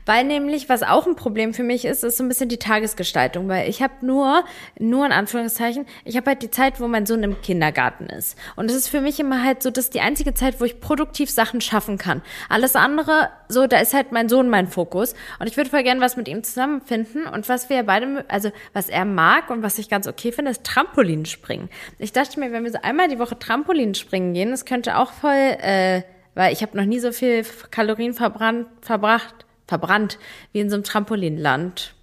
[0.07, 3.49] Weil nämlich, was auch ein Problem für mich ist, ist so ein bisschen die Tagesgestaltung,
[3.49, 4.45] weil ich habe nur,
[4.79, 8.37] nur in Anführungszeichen, ich habe halt die Zeit, wo mein Sohn im Kindergarten ist.
[8.57, 10.81] Und es ist für mich immer halt so, das ist die einzige Zeit, wo ich
[10.81, 12.23] produktiv Sachen schaffen kann.
[12.49, 15.15] Alles andere, so, da ist halt mein Sohn mein Fokus.
[15.39, 17.27] Und ich würde voll gerne was mit ihm zusammenfinden.
[17.27, 20.65] Und was wir beide, also was er mag und was ich ganz okay finde, ist
[20.65, 21.69] Trampolinspringen.
[21.99, 25.33] Ich dachte mir, wenn wir so einmal die Woche Trampolinspringen gehen, das könnte auch voll,
[25.33, 26.03] äh,
[26.35, 30.19] weil ich habe noch nie so viel Kalorien verbrannt, verbracht verbrannt,
[30.53, 31.95] wie in so einem Trampolinland.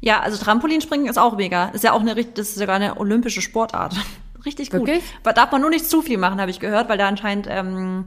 [0.00, 1.66] Ja, also Trampolinspringen ist auch mega.
[1.68, 3.94] Ist ja auch eine, das ist sogar eine olympische Sportart.
[4.44, 4.80] Richtig gut.
[4.80, 5.04] Wirklich?
[5.22, 8.06] Darf man nur nicht zu viel machen, habe ich gehört, weil da anscheinend ähm,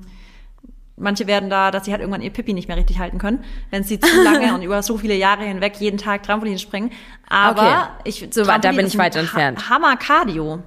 [0.97, 3.83] manche werden da, dass sie halt irgendwann ihr Pipi nicht mehr richtig halten können, wenn
[3.83, 6.91] sie zu lange und über so viele Jahre hinweg jeden Tag Trampolin springen.
[7.27, 7.61] Aber
[7.99, 8.09] okay.
[8.09, 9.69] ich so weit, da bin ich weit entfernt.
[9.69, 10.63] Hammer Cardio.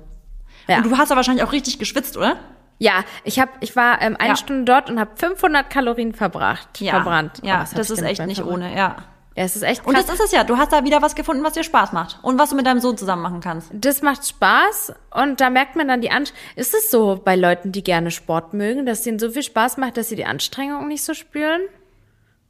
[0.68, 0.78] Ja.
[0.78, 2.36] Und du hast da wahrscheinlich auch richtig geschwitzt, oder?
[2.78, 4.36] Ja, ich habe, ich war ähm, eine ja.
[4.36, 6.92] Stunde dort und habe 500 Kalorien verbracht, ja.
[6.92, 7.40] verbrannt.
[7.42, 8.56] Ja, oh, das ist echt nicht verbracht?
[8.56, 8.96] ohne, ja.
[9.36, 9.88] Ja, es ist echt krass.
[9.88, 10.44] Und das ist es ja.
[10.44, 12.18] Du hast da wieder was gefunden, was dir Spaß macht.
[12.22, 13.70] Und was du mit deinem Sohn zusammen machen kannst.
[13.70, 14.94] Das macht Spaß.
[15.10, 16.42] Und da merkt man dann die Anstrengung.
[16.56, 19.98] Ist es so bei Leuten, die gerne Sport mögen, dass denen so viel Spaß macht,
[19.98, 21.60] dass sie die Anstrengung nicht so spüren?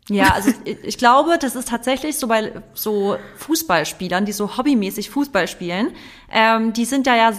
[0.08, 5.10] Ja, also ich, ich glaube, das ist tatsächlich so bei so Fußballspielern, die so hobbymäßig
[5.10, 5.92] Fußball spielen,
[6.30, 7.32] ähm, die sind ja ja,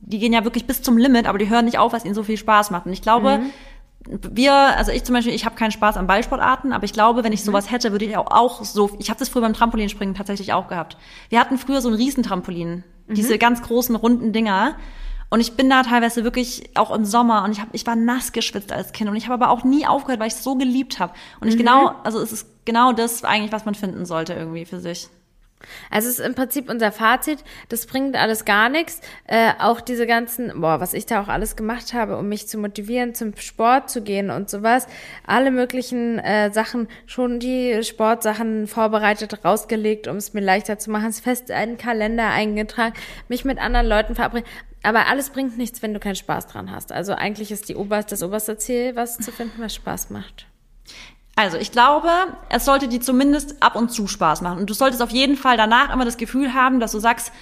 [0.00, 2.22] die gehen ja wirklich bis zum Limit, aber die hören nicht auf, was ihnen so
[2.22, 2.86] viel Spaß macht.
[2.86, 4.20] Und ich glaube, mhm.
[4.32, 7.32] wir, also ich zum Beispiel, ich habe keinen Spaß an Ballsportarten, aber ich glaube, wenn
[7.32, 7.46] ich mhm.
[7.46, 10.68] sowas hätte, würde ich auch, auch so, ich habe das früher beim Trampolinspringen tatsächlich auch
[10.68, 10.96] gehabt.
[11.28, 13.14] Wir hatten früher so ein Riesentrampolin, mhm.
[13.14, 14.76] diese ganz großen runden Dinger.
[15.34, 18.30] Und ich bin da teilweise wirklich auch im Sommer und ich hab, ich war nass
[18.30, 21.00] geschwitzt als Kind und ich habe aber auch nie aufgehört, weil ich es so geliebt
[21.00, 21.12] habe.
[21.40, 21.58] Und ich mhm.
[21.58, 25.08] genau, also es ist genau das eigentlich, was man finden sollte irgendwie für sich.
[25.90, 29.00] Also es ist im Prinzip unser Fazit, das bringt alles gar nichts.
[29.26, 32.56] Äh, auch diese ganzen, boah, was ich da auch alles gemacht habe, um mich zu
[32.56, 34.86] motivieren, zum Sport zu gehen und sowas.
[35.26, 41.08] Alle möglichen äh, Sachen, schon die Sportsachen vorbereitet, rausgelegt, um es mir leichter zu machen,
[41.08, 42.94] es fest einen Kalender eingetragen,
[43.26, 44.46] mich mit anderen Leuten verabreden.
[44.84, 46.92] Aber alles bringt nichts, wenn du keinen Spaß dran hast.
[46.92, 50.46] Also eigentlich ist die oberste, das oberste Ziel, was zu finden, was Spaß macht.
[51.36, 52.10] Also ich glaube,
[52.50, 54.58] es sollte dir zumindest ab und zu Spaß machen.
[54.58, 57.32] Und du solltest auf jeden Fall danach immer das Gefühl haben, dass du sagst,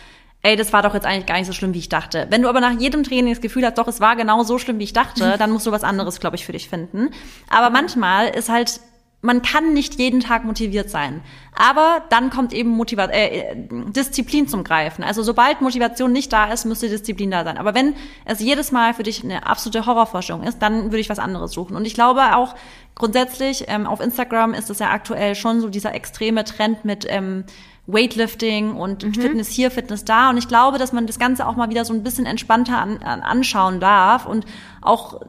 [0.43, 2.27] ey, das war doch jetzt eigentlich gar nicht so schlimm, wie ich dachte.
[2.31, 4.79] Wenn du aber nach jedem Training das Gefühl hast, doch, es war genau so schlimm,
[4.79, 7.11] wie ich dachte, dann musst du was anderes, glaube ich, für dich finden.
[7.49, 8.81] Aber manchmal ist halt
[9.23, 11.23] man kann nicht jeden Tag motiviert sein.
[11.55, 15.05] Aber dann kommt eben Motiva äh, Disziplin zum Greifen.
[15.05, 17.57] Also sobald Motivation nicht da ist, müsste Disziplin da sein.
[17.57, 21.21] Aber wenn es jedes Mal für dich eine absolute Horrorforschung ist, dann würde ich was
[21.21, 21.77] anderes suchen.
[21.77, 22.57] Und ich glaube auch
[22.97, 27.45] grundsätzlich, ähm, auf Instagram ist es ja aktuell schon so dieser extreme Trend mit ähm,
[27.87, 29.15] Weightlifting und mhm.
[29.15, 30.31] Fitness hier, Fitness da.
[30.31, 32.99] Und ich glaube, dass man das Ganze auch mal wieder so ein bisschen entspannter an,
[33.05, 34.47] an anschauen darf und
[34.81, 35.21] auch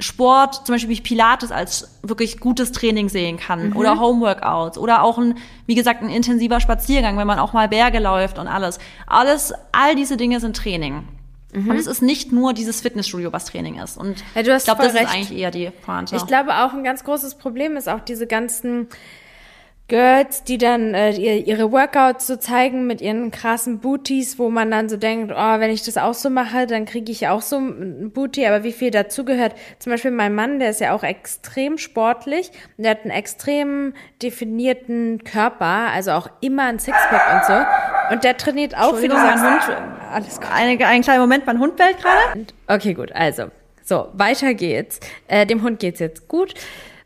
[0.00, 3.76] Sport, zum Beispiel wie ich Pilates als wirklich gutes Training sehen kann mhm.
[3.76, 5.36] oder Homeworkouts oder auch ein,
[5.66, 8.78] wie gesagt, ein intensiver Spaziergang, wenn man auch mal Berge läuft und alles.
[9.06, 11.04] Alles, all diese Dinge sind Training.
[11.52, 11.70] Mhm.
[11.70, 13.96] Und es ist nicht nur dieses Fitnessstudio, was Training ist.
[13.96, 15.04] Und ja, ich glaube, das recht.
[15.04, 16.16] ist eigentlich eher die Pointe.
[16.16, 18.88] Ich glaube auch ein ganz großes Problem ist auch diese ganzen
[19.90, 24.88] Girls, die dann äh, ihre Workouts so zeigen mit ihren krassen Booties, wo man dann
[24.88, 28.12] so denkt, oh, wenn ich das auch so mache, dann kriege ich auch so ein
[28.12, 28.46] Booty.
[28.46, 29.54] Aber wie viel dazugehört?
[29.80, 32.52] Zum Beispiel mein Mann, der ist ja auch extrem sportlich.
[32.78, 38.14] Der hat einen extrem definierten Körper, also auch immer ein Sixpack und so.
[38.14, 39.44] Und der trainiert auch, wie du sagst.
[39.44, 39.76] Hund,
[40.12, 40.48] alles gut.
[40.54, 42.46] Eine, einen kleinen Moment, mein Hund bellt gerade.
[42.68, 43.10] Okay, gut.
[43.12, 43.50] Also,
[43.82, 45.00] so, weiter geht's.
[45.26, 46.54] Äh, dem Hund geht's jetzt gut.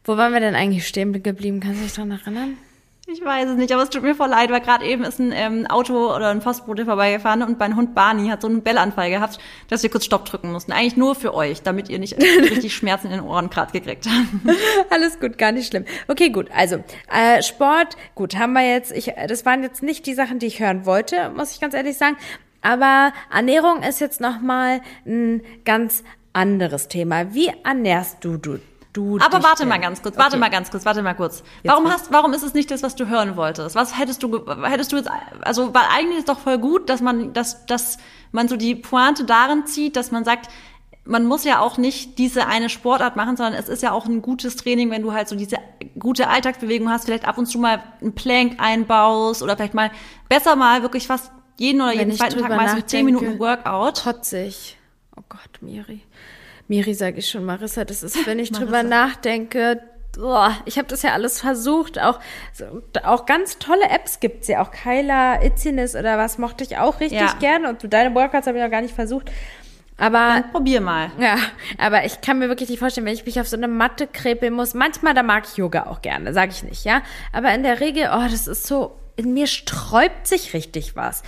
[0.05, 1.61] Wo waren wir denn eigentlich stehen geblieben?
[1.61, 2.59] Kannst du dich daran erinnern?
[3.07, 5.31] Ich weiß es nicht, aber es tut mir voll leid, weil gerade eben ist ein
[5.35, 9.39] ähm, Auto oder ein Postbote vorbeigefahren und mein Hund Barney hat so einen Bellanfall gehabt,
[9.69, 10.73] dass wir kurz Stopp drücken mussten.
[10.73, 14.57] Eigentlich nur für euch, damit ihr nicht richtig Schmerzen in den Ohren gerade gekriegt habt.
[14.91, 15.85] Alles gut, gar nicht schlimm.
[16.09, 16.49] Okay, gut.
[16.57, 18.91] Also äh, Sport, gut, haben wir jetzt.
[18.91, 21.99] Ich, das waren jetzt nicht die Sachen, die ich hören wollte, muss ich ganz ehrlich
[21.99, 22.17] sagen.
[22.63, 27.35] Aber Ernährung ist jetzt noch mal ein ganz anderes Thema.
[27.35, 28.61] Wie ernährst du, du
[28.95, 29.19] du.
[29.19, 30.41] Aber warte mal ganz kurz, warte Okay.
[30.41, 31.43] mal ganz kurz, warte mal kurz.
[31.63, 33.77] Warum hast, warum ist es nicht das, was du hören wolltest?
[33.77, 35.11] Was hättest du, hättest du jetzt,
[35.43, 37.99] also, weil eigentlich ist doch voll gut, dass man, dass, dass
[38.33, 40.51] man so die Pointe darin zieht, dass man sagt,
[41.07, 44.23] man muss ja auch nicht diese eine Sportart machen, sondern es ist ja auch ein
[44.23, 45.59] gutes Training, wenn du halt so diese
[45.99, 49.91] gute Alltagsbewegung hast, vielleicht ab und zu mal einen Plank einbaust oder vielleicht mal
[50.31, 54.03] besser mal wirklich fast jeden oder jeden zweiten Tag mal so 10 nachdenke, Minuten Workout.
[54.03, 54.79] Kotzig.
[55.17, 56.01] Oh Gott, Miri.
[56.69, 59.81] Miri sage ich schon, Marissa, das ist, wenn ich drüber nachdenke,
[60.17, 62.21] boah, ich habe das ja alles versucht, auch,
[62.53, 62.65] so,
[63.03, 67.21] auch ganz tolle Apps gibt's ja, auch Kyla, Itziness oder was mochte ich auch richtig
[67.21, 67.35] Ja.
[67.41, 69.31] gerne und deine Workouts habe ich noch gar nicht versucht.
[69.97, 71.13] Aber Probier mal.
[71.21, 71.37] ja,
[71.79, 74.53] aber ich kann mir wirklich nicht vorstellen, wenn ich mich auf so eine Matte krepeln
[74.53, 74.75] muss.
[74.75, 77.03] Manchmal, da mag ich Yoga auch gerne, sage ich nicht, ja.
[77.33, 81.23] Aber in der Regel, oh, das ist so, in mir sträubt sich richtig was.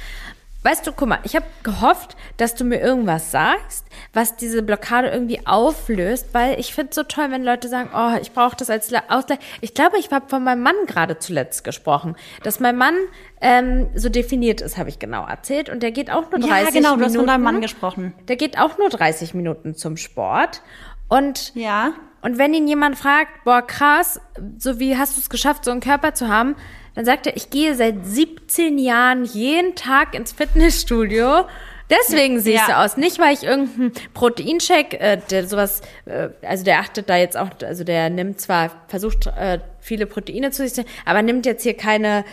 [0.66, 5.08] Weißt du, guck mal, ich habe gehofft, dass du mir irgendwas sagst, was diese Blockade
[5.10, 8.68] irgendwie auflöst, weil ich finde es so toll, wenn Leute sagen, oh, ich brauche das
[8.68, 9.38] als Ausgleich.
[9.60, 12.96] Ich glaube, ich habe von meinem Mann gerade zuletzt gesprochen, dass mein Mann
[13.40, 15.68] ähm, so definiert ist, habe ich genau erzählt.
[15.68, 17.04] Und der geht auch nur 30 Ja, genau, du Minuten.
[17.04, 18.12] hast von deinem Mann gesprochen.
[18.26, 20.62] Der geht auch nur 30 Minuten zum Sport.
[21.08, 21.92] Und, Ja.
[22.22, 24.20] und wenn ihn jemand fragt, boah, krass,
[24.58, 26.56] so wie hast du es geschafft, so einen Körper zu haben,
[26.96, 31.44] dann sagt er, ich gehe seit 17 Jahren jeden Tag ins Fitnessstudio.
[31.88, 32.80] Deswegen siehst Ja.
[32.80, 32.96] du aus.
[32.96, 37.50] Nicht, weil ich irgendeinen Proteinshake, äh, der sowas, äh, also der achtet da jetzt auch,
[37.64, 41.76] also der nimmt zwar, versucht äh, viele Proteine zu sich, zu- aber nimmt jetzt hier
[41.76, 42.24] keine,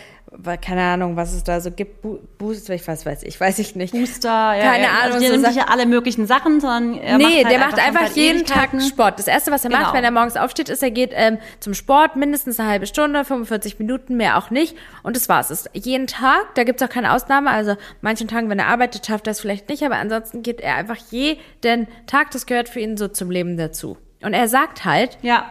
[0.60, 3.76] keine Ahnung, was es da so gibt, Bu- Boost, ich weiß, weiß ich, weiß ich
[3.76, 3.92] nicht.
[3.92, 4.90] Booster, ja, Keine ja.
[4.90, 7.58] Ahnung, Also, der so nimmt nicht alle möglichen Sachen, sondern er nee, macht halt der
[7.58, 8.80] macht einfach halt jeden Tag Ewigkeiten.
[8.80, 9.18] Sport.
[9.18, 9.92] Das erste, was er macht, Genau.
[9.94, 13.78] wenn er morgens aufsteht, ist, er geht ähm, zum Sport, mindestens eine halbe Stunde, 45
[13.78, 14.76] Minuten, mehr auch nicht.
[15.02, 15.50] Und das war's.
[15.50, 17.50] Es ist jeden Tag, da gibt's auch keine Ausnahme.
[17.50, 20.74] Also manchen Tagen, wenn er arbeitet, schafft er es vielleicht nicht, aber ansonsten geht er
[20.76, 23.96] einfach jeden Tag, das gehört für ihn so zum Leben dazu.
[24.22, 25.46] Und er sagt halt, Ja.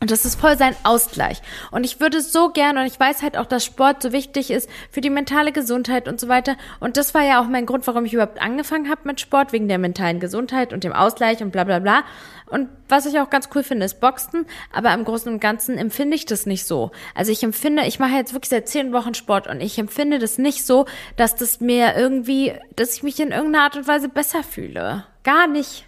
[0.00, 1.42] Und das ist voll sein Ausgleich.
[1.72, 4.70] Und ich würde so gerne, und ich weiß halt auch, dass Sport so wichtig ist
[4.90, 6.56] für die mentale Gesundheit und so weiter.
[6.78, 9.66] Und das war ja auch mein Grund, warum ich überhaupt angefangen habe mit Sport, wegen
[9.66, 12.04] der mentalen Gesundheit und dem Ausgleich und bla bla bla.
[12.46, 14.46] Und was ich auch ganz cool finde, ist Boxen.
[14.72, 16.92] Aber im Großen und Ganzen empfinde ich das nicht so.
[17.16, 20.38] Also ich empfinde, ich mache jetzt wirklich seit zehn Wochen Sport und ich empfinde das
[20.38, 24.44] nicht so, dass das mir irgendwie, dass ich mich in irgendeiner Art und Weise besser
[24.44, 25.06] fühle.
[25.24, 25.87] Gar nicht.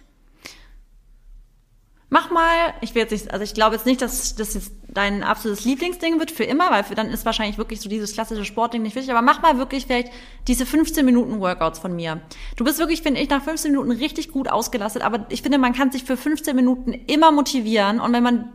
[2.13, 5.23] Mach mal, ich will jetzt nicht, also ich glaube jetzt nicht, dass das jetzt dein
[5.23, 8.81] absolutes Lieblingsding wird für immer, weil für dann ist wahrscheinlich wirklich so dieses klassische Sportding
[8.81, 10.11] nicht wichtig, aber mach mal wirklich vielleicht
[10.45, 12.19] diese 15 Minuten Workouts von mir.
[12.57, 15.71] Du bist wirklich, finde ich, nach 15 Minuten richtig gut ausgelastet, aber ich finde, man
[15.71, 18.49] kann sich für 15 Minuten immer motivieren und wenn man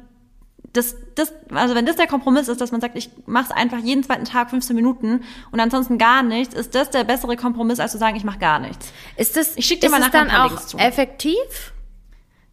[0.74, 4.02] das, das, also wenn das der Kompromiss ist, dass man sagt, ich mach's einfach jeden
[4.02, 7.98] zweiten Tag 15 Minuten und ansonsten gar nichts, ist das der bessere Kompromiss, als zu
[7.98, 8.92] sagen, ich mache gar nichts.
[9.16, 10.76] Ist das, Ich schick dir ist mal es nachher dann auch zu.
[10.76, 11.72] effektiv?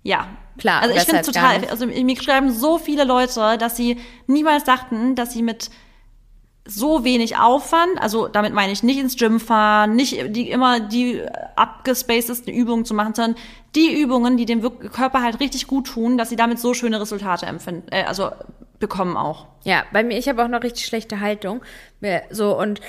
[0.01, 0.27] Ja.
[0.57, 4.63] Klar, Also ich finde gar total, also mir schreiben so viele Leute, dass sie niemals
[4.63, 5.69] dachten, dass sie mit
[6.65, 11.21] so wenig Aufwand, also damit meine ich nicht ins Gym fahren, nicht die immer die
[11.57, 13.35] abgespacedesten Übungen zu machen, sondern
[13.75, 14.61] die Übungen, die dem
[14.91, 18.31] Körper halt richtig gut tun, dass sie damit so schöne Resultate empfinden, äh, also
[18.79, 19.47] bekommen auch.
[19.63, 21.61] Ja, bei mir, ich habe auch noch richtig schlechte Haltung.
[21.99, 22.79] Mir- So und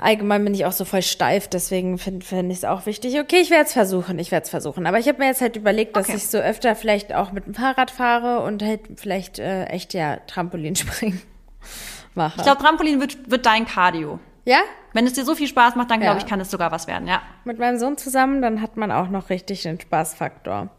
[0.00, 3.18] allgemein bin ich auch so voll steif, deswegen finde find ich es auch wichtig.
[3.18, 4.86] Okay, ich werde es versuchen, ich werde es versuchen.
[4.86, 6.16] Aber ich habe mir jetzt halt überlegt, dass Okay.
[6.16, 10.16] ich so öfter vielleicht auch mit dem Fahrrad fahre und halt vielleicht äh, echt ja
[10.26, 11.20] Trampolinspringen
[12.14, 12.34] mache.
[12.38, 14.18] Ich glaube, Trampolin wird, wird dein Cardio.
[14.44, 14.58] ja?
[14.94, 16.24] Wenn es dir so viel Spaß macht, dann glaube Ja.
[16.24, 17.20] ich, kann es sogar was werden, ja.
[17.44, 20.70] Mit meinem Sohn zusammen, dann hat man auch noch richtig den Spaßfaktor.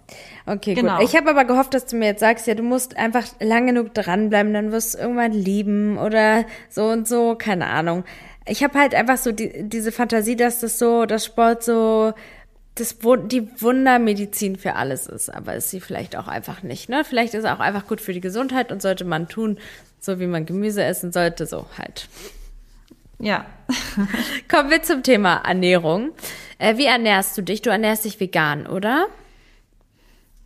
[0.47, 0.97] Okay, Genau.
[0.97, 1.05] gut.
[1.05, 3.93] Ich habe aber gehofft, dass du mir jetzt sagst, ja, du musst einfach lang genug
[3.93, 8.03] dranbleiben, dann wirst du irgendwann lieben oder so und so, keine Ahnung.
[8.49, 12.13] Ich habe halt einfach so die, diese Fantasie, dass das so, dass Sport so
[12.75, 17.03] das, die Wundermedizin für alles ist, aber ist sie vielleicht auch einfach nicht, ne?
[17.03, 19.59] Vielleicht ist es auch einfach gut für die Gesundheit und sollte man tun,
[19.99, 22.07] so wie man Gemüse essen sollte, so halt.
[23.19, 23.45] Ja.
[24.47, 26.11] Kommen wir zum Thema Ernährung.
[26.57, 27.61] Äh, wie ernährst du dich?
[27.61, 29.07] Du ernährst dich vegan, oder?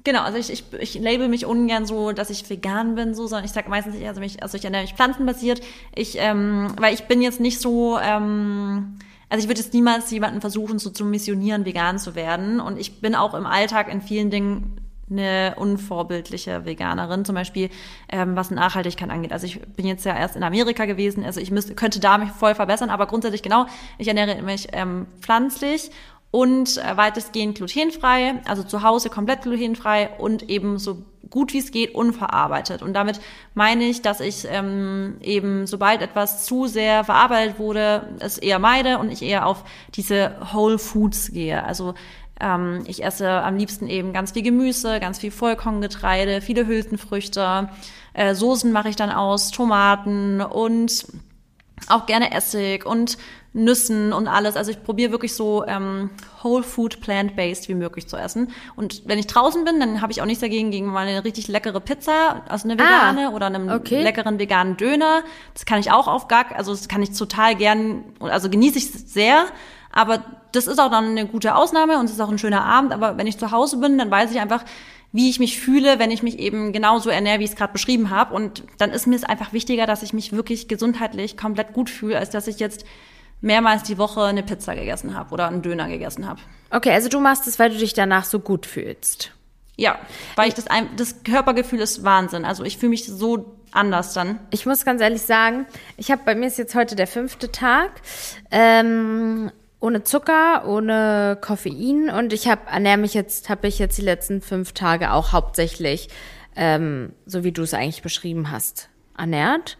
[0.06, 3.46] Genau, also ich, ich, ich label mich ungern so, dass ich vegan bin, so, sondern
[3.46, 5.62] ich sage meistens, ich, also, mich, also ich ernähre mich pflanzenbasiert.
[5.96, 10.42] Ich, ähm, weil ich bin jetzt nicht so, ähm, also ich würde jetzt niemals jemanden
[10.42, 12.60] versuchen, so zu missionieren, vegan zu werden.
[12.60, 14.78] Und ich bin auch im Alltag in vielen Dingen
[15.10, 17.70] eine unvorbildliche Veganerin, zum Beispiel
[18.10, 19.32] ähm, was Nachhaltigkeit angeht.
[19.32, 22.32] Also ich bin jetzt ja erst in Amerika gewesen, also ich müsste, könnte da mich
[22.32, 23.66] voll verbessern, aber grundsätzlich genau,
[23.98, 25.92] ich ernähre mich ähm, pflanzlich
[26.34, 30.98] und äh, weitestgehend glutenfrei, also zu Hause komplett glutenfrei und eben so
[31.30, 32.82] gut wie es geht unverarbeitet.
[32.82, 33.22] Und damit
[33.54, 38.98] meine ich, dass ich ähm, eben, sobald etwas zu sehr verarbeitet wurde, es eher meide
[38.98, 41.63] und ich eher auf diese Whole Foods gehe.
[41.63, 41.93] Also
[42.41, 47.69] Ähm, ich esse am liebsten eben ganz viel Gemüse, ganz viel Vollkorngetreide, viele Hülsenfrüchte.
[48.13, 51.06] Äh, Soßen mache ich dann aus Tomaten und
[51.89, 53.17] auch gerne Essig und
[53.54, 54.56] Nüssen und alles.
[54.56, 56.10] Also ich probiere wirklich so ähm,
[56.44, 58.52] Whole Food Plant-Based wie möglich zu essen.
[58.76, 61.48] Und wenn ich draußen bin, dann habe ich auch nichts dagegen gegen mal eine richtig
[61.48, 64.02] leckere Pizza, also eine vegane ah, oder einen okay.
[64.02, 65.22] leckeren veganen Döner.
[65.54, 68.92] Das kann ich auch auf gar, also das kann ich total gern, also genieße ich
[68.92, 69.46] sehr.
[69.92, 72.92] Aber das ist auch dann eine gute Ausnahme und es ist auch ein schöner Abend.
[72.92, 74.66] Aber wenn ich zu Hause bin, dann weiß ich einfach,
[75.12, 78.10] wie ich mich fühle, wenn ich mich eben genauso ernähre, wie ich es gerade beschrieben
[78.10, 78.34] habe.
[78.34, 82.18] Und dann ist mir es einfach wichtiger, dass ich mich wirklich gesundheitlich komplett gut fühle,
[82.18, 82.84] als dass ich jetzt
[83.43, 86.39] mehrmals die Woche eine Pizza gegessen habe oder einen Döner gegessen habe.
[86.71, 89.32] Okay, also du machst es, weil du dich danach so gut fühlst.
[89.75, 89.99] Ja,
[90.36, 92.45] weil ich das das Körpergefühl ist Wahnsinn.
[92.45, 94.39] Also ich fühle mich so anders dann.
[94.51, 95.65] Ich muss ganz ehrlich sagen,
[95.97, 98.01] ich habe bei mir ist jetzt heute der fünfte Tag.
[98.49, 104.03] Ähm, ohne Zucker, ohne Koffein und ich habe ernähre mich jetzt, habe ich jetzt die
[104.03, 106.08] letzten fünf Tage auch hauptsächlich,
[106.56, 109.77] ähm, so wie du es eigentlich beschrieben hast, ernährt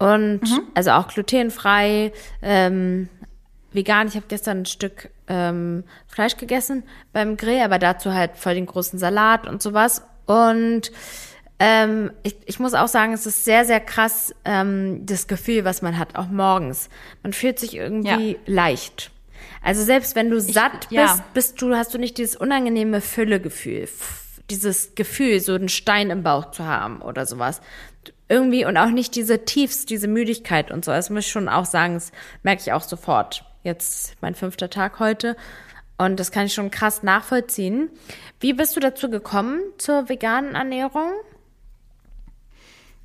[0.00, 0.62] und mhm.
[0.74, 3.08] also auch glutenfrei, ähm,
[3.70, 4.08] vegan.
[4.08, 8.66] Ich habe gestern ein Stück ähm, Fleisch gegessen beim Grill, aber dazu halt voll den
[8.66, 10.02] großen Salat und sowas.
[10.24, 10.90] Und
[11.58, 15.82] ähm, ich, ich muss auch sagen, es ist sehr, sehr krass, ähm, das Gefühl, was
[15.82, 16.88] man hat, auch morgens.
[17.22, 18.38] Man fühlt sich irgendwie ja.
[18.46, 19.10] leicht.
[19.62, 21.24] Also selbst wenn du satt ich, bist, ja.
[21.34, 23.86] bist du, hast du nicht dieses unangenehme Füllegefühl.
[24.48, 27.60] Dieses Gefühl, so einen Stein im Bauch zu haben oder sowas
[28.30, 30.92] irgendwie und auch nicht diese Tiefs, diese Müdigkeit und so.
[30.92, 32.12] Das muss ich schon auch sagen, das
[32.42, 33.44] merke ich auch sofort.
[33.64, 35.36] Jetzt mein fünfter Tag heute.
[35.98, 37.90] Und das kann ich schon krass nachvollziehen.
[38.38, 41.10] Wie bist du dazu gekommen zur veganen Ernährung?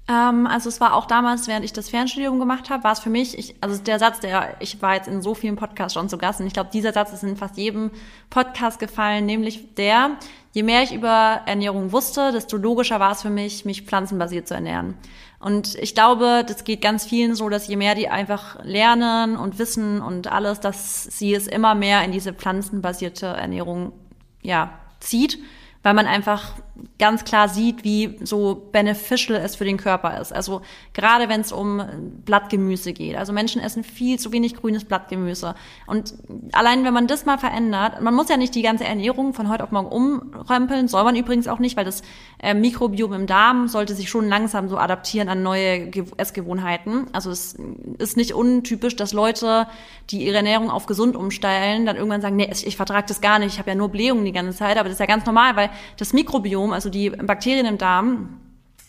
[0.08, 3.10] Ähm, also es war auch damals, während ich das Fernstudium gemacht habe, war es für
[3.10, 6.18] mich, ich, also der Satz, der, ich war jetzt in so vielen Podcasts schon zu
[6.18, 7.90] Gast und ich glaube, dieser Satz ist in fast jedem
[8.30, 10.12] Podcast gefallen, nämlich der,
[10.52, 14.54] je mehr ich über Ernährung wusste, desto logischer war es für mich, mich pflanzenbasiert zu
[14.54, 14.94] ernähren.
[15.40, 19.58] Und ich glaube, das geht ganz vielen so, dass je mehr die einfach lernen und
[19.60, 23.92] wissen und alles, dass sie es immer mehr in diese pflanzenbasierte Ernährung,
[24.44, 25.40] ja, zieht
[25.86, 26.54] weil man einfach
[27.00, 30.34] ganz klar sieht, wie so beneficial es für den Körper ist.
[30.34, 30.62] Also
[30.94, 31.82] gerade wenn es um
[32.26, 33.16] Blattgemüse geht.
[33.16, 35.56] Also Menschen essen viel zu wenig grünes Blattgemüse.
[35.88, 36.14] Und
[36.52, 39.64] allein wenn man das mal verändert, man muss ja nicht die ganze Ernährung von heute
[39.64, 42.02] auf morgen umrempeln, soll man übrigens auch nicht, weil das
[42.40, 47.08] äh, Mikrobiom im Darm sollte sich schon langsam so adaptieren an neue Ge Essgewohnheiten.
[47.14, 47.58] Also es
[47.98, 49.68] ist nicht untypisch, dass Leute,
[50.10, 53.54] die ihre Ernährung auf gesund umstellen, dann irgendwann sagen, nee, ich vertrage das gar nicht,
[53.54, 55.70] ich habe ja nur Blähungen die ganze Zeit, aber das ist ja ganz normal, weil
[55.98, 58.40] das Mikrobiom, also die Bakterien im Darm,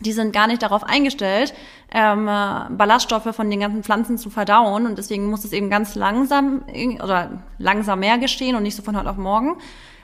[0.00, 1.54] die sind gar nicht darauf eingestellt,
[1.92, 4.86] ähm, Ballaststoffe von den ganzen Pflanzen zu verdauen.
[4.86, 6.64] Und deswegen muss es eben ganz langsam
[7.02, 9.56] oder langsam mehr geschehen und nicht so von heute auf morgen.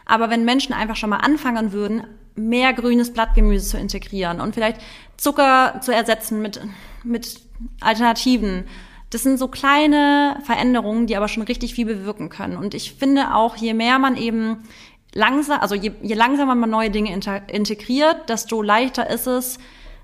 [0.07, 2.05] Aber wenn Menschen einfach schon mal anfangen würden,
[2.35, 4.81] mehr grünes Blattgemüse zu integrieren und vielleicht
[5.17, 6.61] Zucker zu ersetzen mit,
[7.05, 7.41] mit
[7.81, 8.65] Alternativen,
[9.11, 12.57] das sind so kleine Veränderungen, die aber schon richtig viel bewirken können.
[12.57, 14.65] Und ich finde auch, je mehr man eben
[15.14, 17.12] langsam, also je, je langsamer man neue Dinge
[17.46, 19.59] integriert, desto leichter ist es,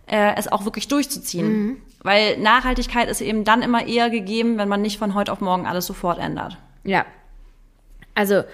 [0.06, 1.48] äh, es auch wirklich durchzuziehen.
[1.48, 1.76] Mhm.
[2.02, 5.66] Weil Nachhaltigkeit ist eben dann immer eher gegeben, wenn man nicht von heute auf morgen
[5.66, 6.56] alles sofort ändert.
[6.84, 7.04] Ja.
[8.14, 8.44] Also,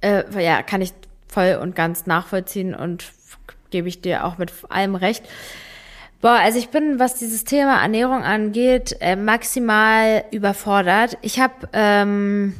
[0.00, 0.92] äh, ja, kann ich
[1.28, 3.12] voll und ganz nachvollziehen und
[3.70, 5.24] gebe ich dir auch mit allem recht.
[6.20, 11.18] Boah, also ich bin, was dieses Thema Ernährung angeht, äh, maximal überfordert.
[11.20, 12.54] Ich habe ähm,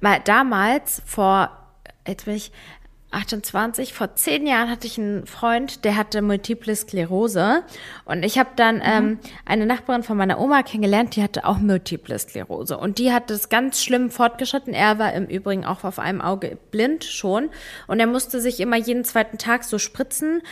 [0.00, 1.50] mal damals vor,
[2.06, 2.52] jetzt bin ich
[3.12, 7.62] 28, vor zehn Jahren hatte ich einen Freund, der hatte Multiple Sklerose.
[8.04, 8.82] Und ich habe dann mhm.
[8.84, 12.76] ähm, eine Nachbarin von meiner Oma kennengelernt, die hatte auch Multiple Sklerose.
[12.78, 14.74] Und die hat das ganz schlimm fortgeschritten.
[14.74, 17.50] Er war im Übrigen auch auf einem Auge blind schon.
[17.86, 20.42] Und er musste sich immer jeden zweiten Tag so Spritzen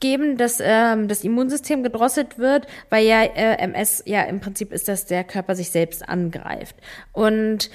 [0.00, 4.88] geben, dass ähm, das Immunsystem gedrosselt wird, weil ja äh, MS ja im Prinzip ist,
[4.88, 6.76] dass der Körper sich selbst angreift.
[7.12, 7.70] Und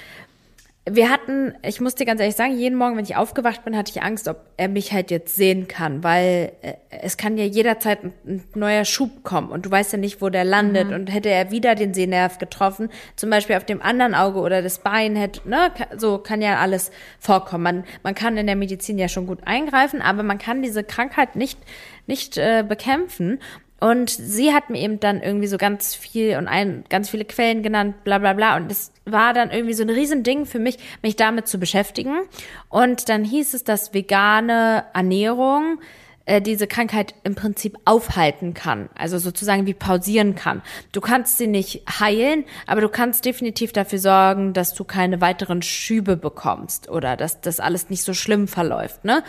[0.86, 3.90] wir hatten, ich muss dir ganz ehrlich sagen, jeden Morgen, wenn ich aufgewacht bin, hatte
[3.90, 8.04] ich Angst, ob er mich halt jetzt sehen kann, weil äh, es kann ja jederzeit
[8.04, 10.94] ein, ein neuer Schub kommen und du weißt ja nicht, wo der landet mhm.
[10.94, 14.78] und hätte er wieder den Sehnerv getroffen, zum Beispiel auf dem anderen Auge oder das
[14.78, 17.64] Bein hätte, ne, so kann ja alles vorkommen.
[17.64, 21.34] Man, man kann in der Medizin ja schon gut eingreifen, aber man kann diese Krankheit
[21.34, 21.58] nicht
[22.06, 23.40] nicht äh, bekämpfen.
[23.80, 27.62] Und sie hat mir eben dann irgendwie so ganz viel und ein, ganz viele Quellen
[27.62, 28.56] genannt, bla bla bla.
[28.56, 32.20] Und es war dann irgendwie so ein Riesending für mich, mich damit zu beschäftigen.
[32.68, 35.78] Und dann hieß es, dass vegane Ernährung
[36.26, 40.62] äh, diese Krankheit im Prinzip aufhalten kann, also sozusagen wie pausieren kann.
[40.92, 45.60] Du kannst sie nicht heilen, aber du kannst definitiv dafür sorgen, dass du keine weiteren
[45.60, 49.22] Schübe bekommst oder dass das alles nicht so schlimm verläuft, ne?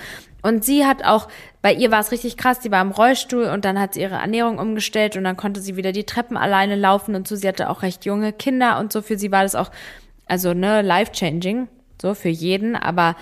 [0.46, 1.28] Und sie hat auch,
[1.64, 4.14] bei ihr war es richtig krass, die war im Rollstuhl und dann hat sie ihre
[4.14, 7.36] Ernährung umgestellt und dann konnte sie wieder die Treppen alleine laufen und so.
[7.36, 9.02] Sie hatte auch recht junge Kinder und so.
[9.02, 9.72] Für sie war das auch,
[10.28, 11.68] also ne, life-changing,
[12.00, 13.16] so für jeden, aber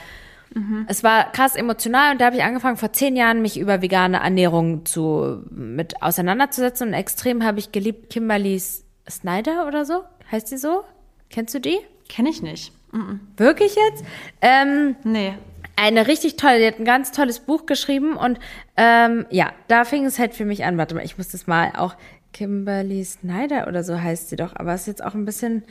[0.53, 0.85] mhm.
[0.89, 4.17] es war krass emotional und da habe ich angefangen vor zehn Jahren mich über vegane
[4.17, 8.61] Ernährung zu mit auseinanderzusetzen und extrem habe ich geliebt Kimberly
[9.09, 10.83] Snyder oder so, heißt sie so?
[11.29, 11.79] Kennst du die?
[12.09, 12.73] Kenn ich nicht.
[12.91, 13.21] Mhm.
[13.37, 14.03] Wirklich jetzt?
[14.41, 15.35] Ähm, nee
[15.75, 18.39] eine richtig tolle, die hat ein ganz tolles Buch geschrieben und
[18.77, 20.77] ähm, ja, da fing es halt für mich an.
[20.77, 21.95] Warte mal, ich muss das mal auch
[22.31, 25.63] Kimberly Snyder oder so heißt sie doch, aber es ist jetzt auch ein bisschen.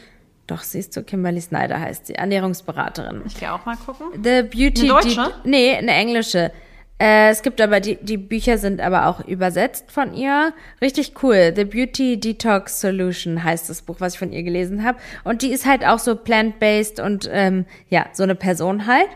[0.49, 3.23] Doch, siehst du, Kimberly Snyder heißt sie, Ernährungsberaterin.
[3.27, 4.09] Ich gehe auch mal gucken.
[4.23, 4.91] The Beauty.
[4.91, 5.33] Eine deutsche?
[5.45, 6.51] Die, nee, eine englische.
[6.99, 10.53] Äh, es gibt aber, die, die Bücher sind aber auch übersetzt von ihr.
[10.81, 11.53] Richtig cool.
[11.55, 14.99] The Beauty Detox Solution heißt das Buch, was ich von ihr gelesen habe.
[15.25, 19.09] Und die ist halt auch so plant-based und ähm, ja, so eine Person halt.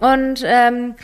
[0.00, 0.94] Und ähm,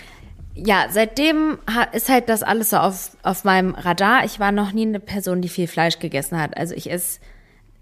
[0.55, 1.59] ja, seitdem
[1.93, 4.25] ist halt das alles so auf, auf meinem Radar.
[4.25, 6.57] Ich war noch nie eine Person, die viel Fleisch gegessen hat.
[6.57, 7.21] Also ich esse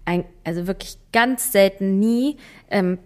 [0.03, 2.37] ein, also wirklich ganz selten nie
[2.69, 2.99] ähm,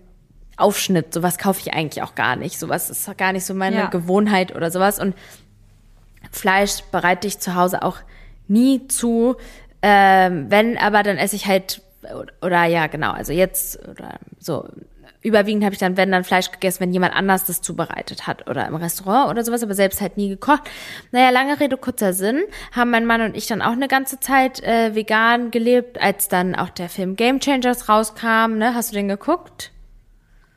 [0.57, 1.13] Aufschnitt.
[1.13, 2.59] Sowas kaufe ich eigentlich auch gar nicht.
[2.59, 3.85] Sowas ist gar nicht so meine ja.
[3.87, 4.99] Gewohnheit oder sowas.
[4.99, 5.15] Und
[6.31, 7.97] Fleisch bereite ich zu Hause auch
[8.47, 9.35] nie zu.
[9.81, 14.67] Ähm, wenn, aber dann esse ich halt oder, oder ja, genau, also jetzt oder so
[15.21, 18.67] überwiegend habe ich dann, wenn dann Fleisch gegessen, wenn jemand anders das zubereitet hat oder
[18.67, 20.61] im Restaurant oder sowas, aber selbst halt nie gekocht.
[21.11, 24.63] Naja, lange Rede, kurzer Sinn, haben mein Mann und ich dann auch eine ganze Zeit
[24.63, 28.57] äh, vegan gelebt, als dann auch der Film Game Changers rauskam.
[28.57, 28.73] Ne?
[28.73, 29.71] Hast du den geguckt?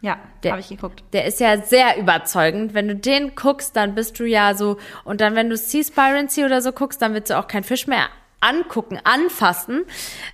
[0.00, 1.04] Ja, habe ich geguckt.
[1.12, 2.74] Der ist ja sehr überzeugend.
[2.74, 6.60] Wenn du den guckst, dann bist du ja so, und dann, wenn du Seaspirancy oder
[6.60, 8.08] so guckst, dann willst du auch kein Fisch mehr
[8.40, 9.84] angucken, anfassen.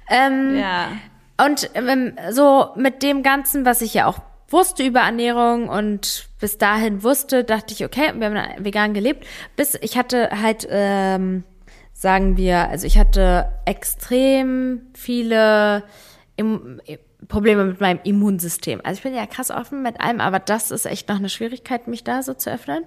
[0.08, 0.88] Ähm, ja.
[1.44, 6.58] Und ähm, so mit dem Ganzen, was ich ja auch wusste über Ernährung und bis
[6.58, 9.26] dahin wusste, dachte ich, okay, wir haben vegan gelebt.
[9.56, 11.44] Bis ich hatte halt, ähm,
[11.92, 15.84] sagen wir, also ich hatte extrem viele
[17.26, 18.80] Probleme mit meinem Immunsystem.
[18.84, 21.88] Also ich bin ja krass offen mit allem, aber das ist echt noch eine Schwierigkeit,
[21.88, 22.84] mich da so zu öffnen,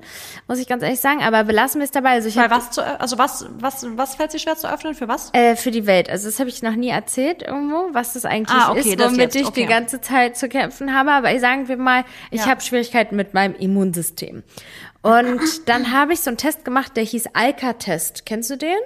[0.48, 1.22] muss ich ganz ehrlich sagen.
[1.22, 2.12] Aber belassen wir es dabei.
[2.12, 4.96] Also, ich Weil was zu, also was, was, was fällt dir schwer zu öffnen?
[4.96, 5.34] Für was?
[5.34, 6.10] Äh, für die Welt.
[6.10, 9.36] Also das habe ich noch nie erzählt irgendwo, was das eigentlich ah, okay, ist, womit
[9.36, 9.62] ich okay.
[9.62, 11.12] die ganze Zeit zu kämpfen habe.
[11.12, 12.48] Aber ich sagen wir mal, ich ja.
[12.48, 14.44] habe Schwierigkeiten mit meinem Immunsystem.
[15.02, 18.26] Und dann habe ich so einen Test gemacht, der hieß Alka-Test.
[18.26, 18.78] Kennst du den?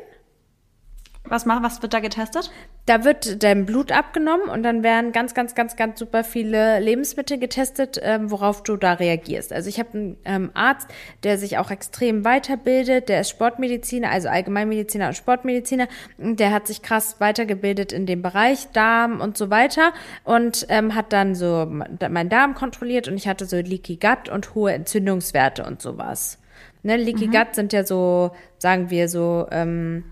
[1.27, 2.51] Was macht, was wird da getestet?
[2.85, 7.39] Da wird dein Blut abgenommen und dann werden ganz, ganz, ganz, ganz super viele Lebensmittel
[7.39, 9.51] getestet, ähm, worauf du da reagierst.
[9.51, 10.87] Also ich habe einen ähm, Arzt,
[11.23, 15.87] der sich auch extrem weiterbildet, der ist Sportmediziner, also Allgemeinmediziner und Sportmediziner.
[16.17, 21.11] Der hat sich krass weitergebildet in dem Bereich Darm und so weiter und ähm, hat
[21.11, 25.81] dann so meinen Darm kontrolliert und ich hatte so Leaky Gut und hohe Entzündungswerte und
[25.81, 26.37] sowas.
[26.83, 27.31] Ne, Leaky mhm.
[27.31, 30.03] Gut sind ja so, sagen wir so, ähm,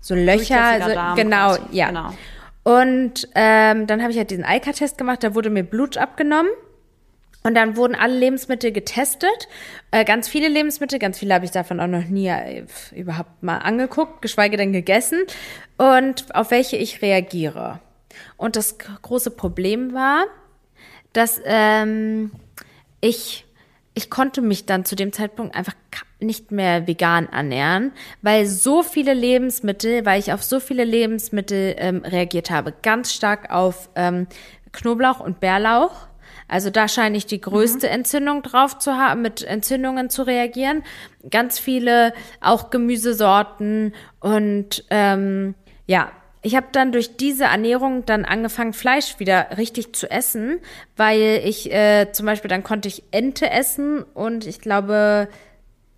[0.00, 1.76] so Löcher, also, genau, quasi.
[1.76, 1.88] ja.
[1.88, 2.14] Genau.
[2.64, 6.50] Und ähm, dann habe ich halt diesen Alka-Test gemacht, da wurde mir Blut abgenommen.
[7.44, 9.48] Und dann wurden alle Lebensmittel getestet,
[9.92, 13.58] äh, ganz viele Lebensmittel, ganz viele habe ich davon auch noch nie äh, überhaupt mal
[13.58, 15.22] angeguckt, geschweige denn gegessen
[15.78, 17.80] und auf welche ich reagiere.
[18.36, 20.24] Und das große Problem war,
[21.12, 22.32] dass ähm,
[23.00, 23.46] ich
[23.98, 25.74] ich konnte mich dann zu dem Zeitpunkt einfach
[26.20, 27.90] nicht mehr vegan ernähren,
[28.22, 32.72] weil so viele Lebensmittel, weil ich auf so viele Lebensmittel ähm, reagiert habe.
[32.82, 34.28] Ganz stark auf ähm,
[34.70, 36.06] Knoblauch und Bärlauch.
[36.46, 37.92] Also da scheine ich die größte mhm.
[37.92, 40.84] Entzündung drauf zu haben, mit Entzündungen zu reagieren.
[41.28, 45.56] Ganz viele, auch Gemüsesorten und ähm,
[45.86, 50.60] ja, ich habe dann durch diese Ernährung dann angefangen, Fleisch wieder richtig zu essen,
[50.96, 55.28] weil ich äh, zum Beispiel dann konnte ich Ente essen und ich glaube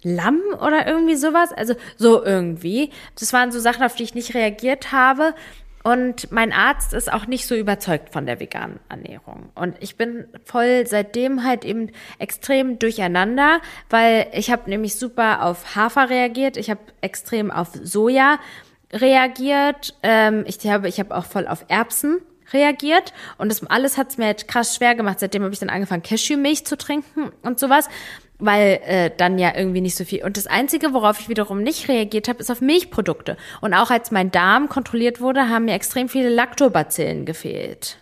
[0.03, 1.53] Lamm oder irgendwie sowas.
[1.53, 2.91] Also so irgendwie.
[3.19, 5.35] Das waren so Sachen, auf die ich nicht reagiert habe.
[5.83, 9.51] Und mein Arzt ist auch nicht so überzeugt von der veganen Ernährung.
[9.55, 15.75] Und ich bin voll seitdem halt eben extrem durcheinander, weil ich habe nämlich super auf
[15.77, 18.39] Hafer reagiert, ich habe extrem auf Soja
[18.93, 22.21] reagiert, ähm, ich habe ich hab auch voll auf Erbsen
[22.53, 25.21] reagiert und das alles hat es mir halt krass schwer gemacht.
[25.21, 27.89] Seitdem habe ich dann angefangen, Cashewmilch zu trinken und sowas
[28.41, 30.25] weil äh, dann ja irgendwie nicht so viel.
[30.25, 33.37] Und das Einzige, worauf ich wiederum nicht reagiert habe, ist auf Milchprodukte.
[33.61, 37.99] Und auch als mein Darm kontrolliert wurde, haben mir extrem viele Lactobacillen gefehlt.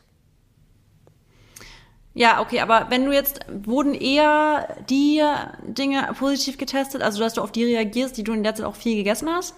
[2.14, 5.22] Ja, okay, aber wenn du jetzt, wurden eher die
[5.66, 8.74] Dinge positiv getestet, also dass du auf die reagierst, die du in der Zeit auch
[8.74, 9.55] viel gegessen hast?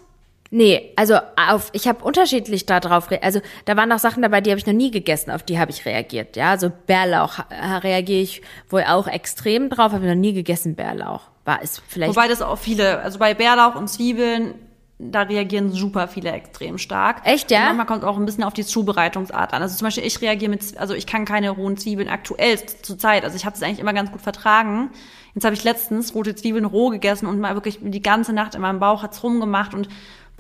[0.53, 4.59] Nee, also auf, ich habe unterschiedlich darauf, also da waren auch Sachen dabei, die habe
[4.59, 6.37] ich noch nie gegessen, auf die habe ich reagiert.
[6.37, 11.23] Ja, also Bärlauch reagiere ich wohl auch extrem drauf, habe ich noch nie gegessen Bärlauch.
[11.45, 12.11] War es vielleicht.
[12.11, 14.55] Wobei das auch viele, also bei Bärlauch und Zwiebeln,
[14.99, 17.23] da reagieren super viele extrem stark.
[17.25, 17.61] Echt, ja?
[17.61, 19.63] Und manchmal kommt es auch ein bisschen auf die Zubereitungsart an.
[19.63, 23.25] Also zum Beispiel, ich reagiere mit, also ich kann keine rohen Zwiebeln aktuell zur Zeit.
[23.25, 24.91] Also ich habe es eigentlich immer ganz gut vertragen.
[25.35, 28.61] Jetzt habe ich letztens rote Zwiebeln roh gegessen und mal wirklich die ganze Nacht in
[28.61, 29.89] meinem Bauch hat's rumgemacht und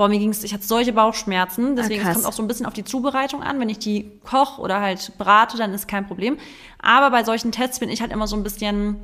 [0.00, 1.76] boah, mir ging's, ich hatte solche Bauchschmerzen.
[1.76, 2.14] Deswegen Ah, es krass.
[2.14, 3.60] kommt auch so ein bisschen auf die Zubereitung an.
[3.60, 6.38] Wenn ich die koche oder halt brate, dann ist kein Problem.
[6.80, 8.96] Aber bei solchen Tests bin ich halt immer so ein bisschen,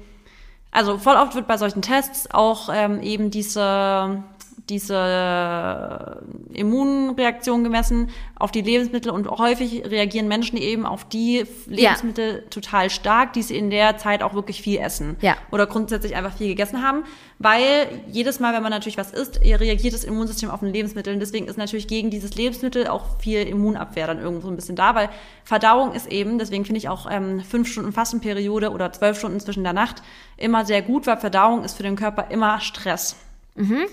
[0.71, 4.23] also voll oft wird bei solchen Tests auch ähm, eben diese
[4.69, 6.21] diese
[6.53, 13.33] Immunreaktion gemessen auf die Lebensmittel und häufig reagieren Menschen eben auf die Lebensmittel total stark,
[13.33, 15.37] die sie in der Zeit auch wirklich viel essen Ja.
[15.51, 17.05] oder grundsätzlich einfach viel gegessen haben,
[17.39, 21.21] weil jedes Mal, wenn man natürlich was isst, reagiert das Immunsystem auf ein Lebensmittel und
[21.21, 25.09] deswegen ist natürlich gegen dieses Lebensmittel auch viel Immunabwehr dann irgendwo ein bisschen da, weil
[25.45, 29.65] Verdauung ist eben, deswegen finde ich auch ähm, fünf Stunden Fastenperiode oder zwölf Stunden zwischen
[29.65, 30.03] der Nacht
[30.37, 33.17] immer sehr gut, weil Verdauung ist für den Körper immer Stress.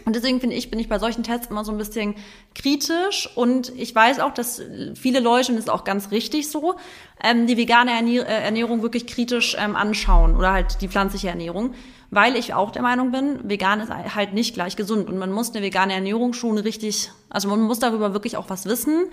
[0.06, 2.16] Und deswegen finde ich, bin ich bei solchen Tests immer so ein bisschen
[2.54, 3.30] kritisch.
[3.36, 4.62] Und ich weiß auch, dass
[4.96, 6.76] viele Leute, und das ist auch ganz richtig so,
[7.24, 11.74] ähm, die vegane äh, Ernährung wirklich kritisch ähm, anschauen oder halt die pflanzliche Ernährung,
[12.12, 15.10] weil ich auch der Meinung bin, vegan ist halt nicht gleich gesund.
[15.10, 18.66] Und man muss eine vegane Ernährung schon richtig, also man muss darüber wirklich auch was
[18.66, 19.06] wissen,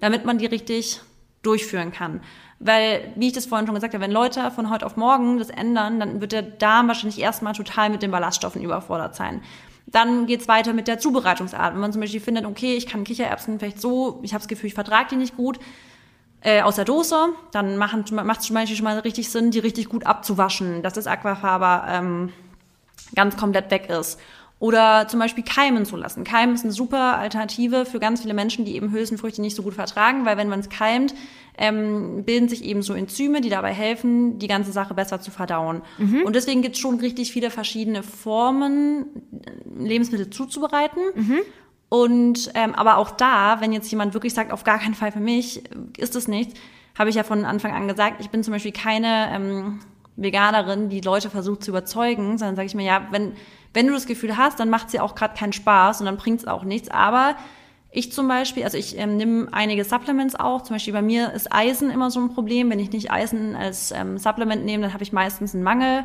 [0.00, 1.00] damit man die richtig
[1.42, 2.20] durchführen kann.
[2.60, 5.50] Weil, wie ich das vorhin schon gesagt habe, wenn Leute von heute auf morgen das
[5.50, 9.42] ändern, dann wird der Darm wahrscheinlich erstmal total mit den Ballaststoffen überfordert sein.
[9.94, 11.72] Dann geht's weiter mit der Zubereitungsart.
[11.72, 14.66] Wenn man zum Beispiel findet, okay, ich kann Kichererbsen vielleicht so, ich habe das Gefühl,
[14.66, 15.60] ich vertrage die nicht gut,
[16.40, 19.88] äh, aus der Dose, dann macht es zum Beispiel schon mal richtig Sinn, die richtig
[19.88, 22.32] gut abzuwaschen, dass das Aquafaber ähm,
[23.14, 24.18] ganz komplett weg ist.
[24.58, 26.24] Oder zum Beispiel keimen zu lassen.
[26.24, 29.74] Keimen ist eine super Alternative für ganz viele Menschen, die eben Hülsenfrüchte nicht so gut
[29.74, 31.14] vertragen, weil wenn man es keimt,
[31.58, 35.82] ähm, bilden sich eben so Enzyme, die dabei helfen, die ganze Sache besser zu verdauen.
[36.24, 39.06] Und deswegen gibt es schon richtig viele verschiedene Formen,
[39.78, 41.00] Lebensmittel zuzubereiten.
[41.88, 45.20] Und ähm, aber auch da, wenn jetzt jemand wirklich sagt, auf gar keinen Fall für
[45.20, 45.62] mich,
[45.96, 46.58] ist es nichts,
[46.98, 49.80] habe ich ja von Anfang an gesagt, ich bin zum Beispiel keine ähm,
[50.16, 53.32] Veganerin, die Leute versucht zu überzeugen, sondern sage ich mir, ja, wenn,
[53.74, 56.16] wenn du das Gefühl hast, dann macht es ja auch gerade keinen Spaß und dann
[56.16, 56.88] bringt es auch nichts.
[56.88, 57.36] Aber
[57.94, 60.62] ich zum Beispiel, also ich ähm, nehme einige Supplements auch.
[60.62, 62.70] Zum Beispiel bei mir ist Eisen immer so ein Problem.
[62.70, 66.04] Wenn ich nicht Eisen als ähm, Supplement nehme, dann habe ich meistens einen Mangel.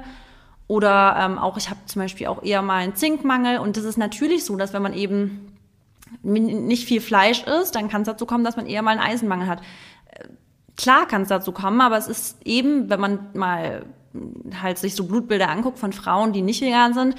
[0.67, 3.57] Oder ähm, auch, ich habe zum Beispiel auch eher mal einen Zinkmangel.
[3.57, 5.57] Und das ist natürlich so, dass wenn man eben
[6.21, 9.47] nicht viel Fleisch isst, dann kann es dazu kommen, dass man eher mal einen Eisenmangel
[9.47, 9.61] hat.
[10.11, 10.27] Äh,
[10.77, 13.85] Klar kann es dazu kommen, aber es ist eben, wenn man mal
[14.61, 17.15] halt sich so Blutbilder anguckt von Frauen, die nicht vegan sind,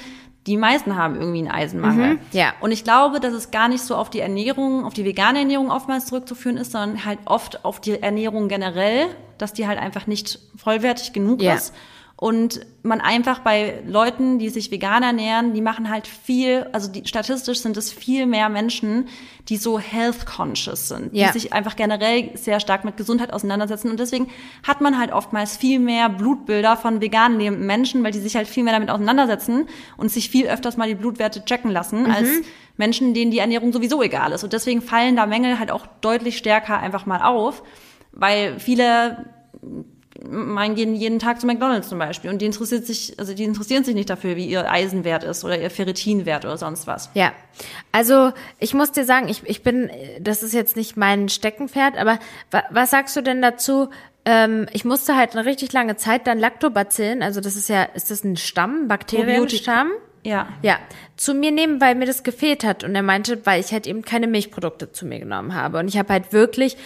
[0.47, 2.19] die meisten haben irgendwie einen Eisenmangel.
[2.33, 2.53] ja.
[2.61, 5.71] Und ich glaube, dass es gar nicht so auf die Ernährung, auf die vegane Ernährung
[5.71, 9.07] oftmals zurückzuführen ist, sondern halt oft auf die Ernährung generell,
[9.39, 11.55] dass die halt einfach nicht vollwertig genug Ja.
[11.55, 11.75] ist.
[12.21, 17.07] Und man einfach bei Leuten, die sich vegan ernähren, die machen halt viel, also die,
[17.07, 19.09] statistisch sind es viel mehr Menschen,
[19.49, 21.29] die so health conscious sind, Ja.
[21.29, 23.91] die sich einfach generell sehr stark mit Gesundheit auseinandersetzen.
[23.91, 24.29] Und deswegen
[24.69, 28.49] hat man halt oftmals viel mehr Blutbilder von vegan lebenden Menschen, weil die sich halt
[28.49, 29.67] viel mehr damit auseinandersetzen
[29.97, 32.29] und sich viel öfters mal die Blutwerte checken lassen, als
[32.77, 34.45] Menschen, denen die Ernährung sowieso egal ist.
[34.45, 37.63] Und deswegen fallen da Mängel halt auch deutlich stärker einfach mal auf,
[38.13, 39.25] weil viele
[40.29, 43.85] meinen gehen jeden Tag zu McDonalds zum Beispiel und die interessiert sich, also die interessieren
[43.85, 47.11] sich nicht dafür, wie ihr Eisenwert ist oder ihr Ferritinwert oder sonst was.
[47.15, 47.33] Ja,
[47.93, 49.91] also ich muss dir sagen, ich, ich bin,
[50.21, 52.19] das ist jetzt nicht mein Steckenpferd, aber
[52.51, 53.91] wa, was sagst du denn dazu?
[54.25, 58.11] Ähm, ich musste halt eine richtig lange Zeit dann Lactobacillen, also das ist ja, ist
[58.11, 59.91] das ein Stamm, Bakterienstamm?
[60.23, 60.49] Ja.
[60.63, 60.79] Ja,
[61.17, 62.85] zu mir nehmen, weil mir das gefehlt hat.
[62.85, 65.79] Und er meinte, weil ich halt eben keine Milchprodukte zu mir genommen habe.
[65.79, 66.77] Und ich habe halt wirklich,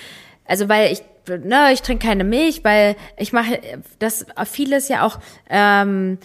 [0.44, 3.60] also weil ich, ne, ich trinke keine Milch, weil ich mache
[3.98, 5.18] das vieles ja auch
[5.48, 6.18] ähm,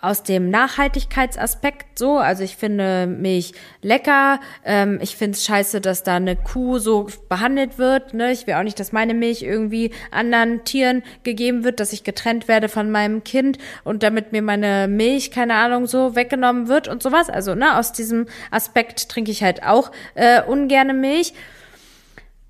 [0.00, 2.18] aus dem Nachhaltigkeitsaspekt so.
[2.18, 3.52] Also ich finde Milch
[3.82, 4.40] lecker.
[4.64, 8.14] Ähm, ich finde es scheiße, dass da eine Kuh so behandelt wird.
[8.14, 8.32] Ne?
[8.32, 12.48] Ich will auch nicht, dass meine Milch irgendwie anderen Tieren gegeben wird, dass ich getrennt
[12.48, 17.02] werde von meinem Kind und damit mir meine Milch, keine Ahnung, so weggenommen wird und
[17.02, 17.28] sowas.
[17.28, 21.34] Also ne, aus diesem Aspekt trinke ich halt auch äh, ungerne Milch.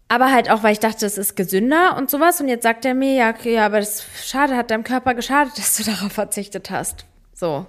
[0.08, 2.40] Aber halt auch, weil ich dachte, es ist gesünder und sowas.
[2.40, 5.76] Und jetzt sagt er mir, ja, okay, aber das schade, hat deinem Körper geschadet, dass
[5.76, 7.04] du darauf verzichtet hast.
[7.34, 7.66] So.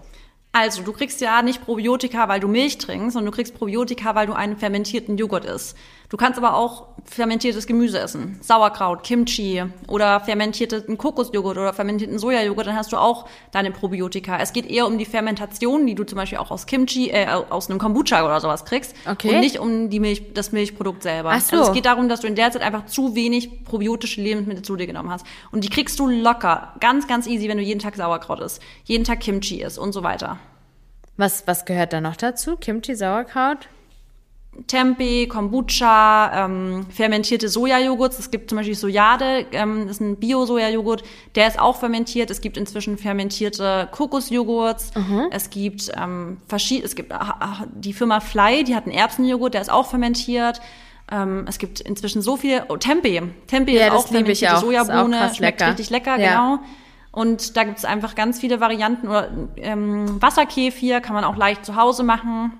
[0.51, 4.27] Also, du kriegst ja nicht Probiotika, weil du Milch trinkst, sondern du kriegst Probiotika, weil
[4.27, 5.75] du einen fermentierten Joghurt isst.
[6.09, 8.37] Du kannst aber auch fermentiertes Gemüse essen.
[8.41, 14.37] Sauerkraut, Kimchi oder fermentierten Kokosjoghurt oder fermentierten Sojajoghurt, dann hast du auch deine Probiotika.
[14.39, 17.69] Es geht eher um die Fermentation, die du zum Beispiel auch aus Kimchi, äh, aus
[17.69, 18.95] einem Kombucha oder sowas kriegst.
[19.09, 19.35] Okay.
[19.35, 21.31] Und nicht um die Milch, das Milchprodukt selber.
[21.33, 21.57] Ach so.
[21.57, 24.77] Also es geht darum, dass du in der Zeit einfach zu wenig probiotische Lebensmittel zu
[24.77, 25.25] dir genommen hast.
[25.51, 29.03] Und die kriegst du locker, ganz, ganz easy, wenn du jeden Tag Sauerkraut isst, jeden
[29.03, 30.39] Tag Kimchi isst und so weiter.
[31.17, 32.55] Was, was gehört da noch dazu?
[32.55, 33.67] Kimchi, Sauerkraut?
[34.65, 38.17] Tempeh, Kombucha, ähm, fermentierte Sojajoghurts.
[38.19, 41.03] Es gibt zum Beispiel Sojade, ähm, das ist ein Bio-Sojajoghurt,
[41.35, 42.31] der ist auch fermentiert.
[42.31, 44.91] Es gibt inzwischen fermentierte Kokosjoghurts.
[45.31, 49.61] Es gibt ähm, verschiedene, es gibt ah, die Firma Fly, die hat einen Erbsenjoghurt, der
[49.61, 50.59] ist auch fermentiert.
[51.11, 53.21] Ähm, es gibt inzwischen so viel, oh, Tempeh.
[53.47, 54.57] Tempeh Ja, ist auch fermentierte auch.
[54.57, 55.71] Auch Sojabohne, krass schmeckt lecker.
[55.71, 56.29] richtig lecker, Ja.
[56.29, 56.59] genau.
[57.11, 59.07] Und da gibt es einfach ganz viele Varianten.
[59.07, 62.51] Oder ähm, Wasserkefir kann man auch leicht zu Hause machen.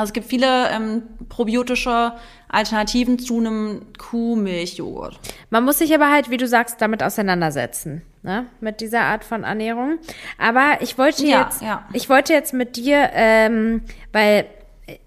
[0.00, 2.12] Also es gibt viele ähm, probiotische
[2.48, 5.20] Alternativen zu einem Kuhmilchjoghurt.
[5.50, 8.46] Man muss sich aber halt, wie du sagst, damit auseinandersetzen, ne?
[8.60, 9.98] Mit dieser Art von Ernährung.
[10.38, 11.86] Aber ich wollte Ja, jetzt, ja.
[11.92, 14.46] ich wollte jetzt mit dir, ähm, weil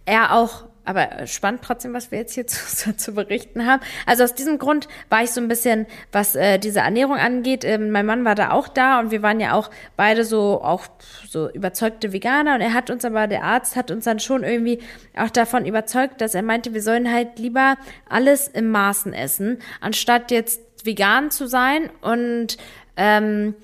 [0.06, 3.82] er auch, aber spannend trotzdem, was wir jetzt hier zu, zu berichten haben.
[4.06, 7.64] Also aus diesem Grund war ich so ein bisschen, was äh, diese Ernährung angeht.
[7.64, 10.86] Ähm, mein Mann war da auch da und wir waren ja auch beide so auch
[11.28, 14.80] so überzeugte Veganer und er hat uns aber der Arzt hat uns dann schon irgendwie
[15.16, 17.78] auch davon überzeugt, dass er meinte, wir sollen halt lieber
[18.08, 22.58] alles im Maßen essen, anstatt jetzt vegan zu sein und
[22.98, 23.56] ähm,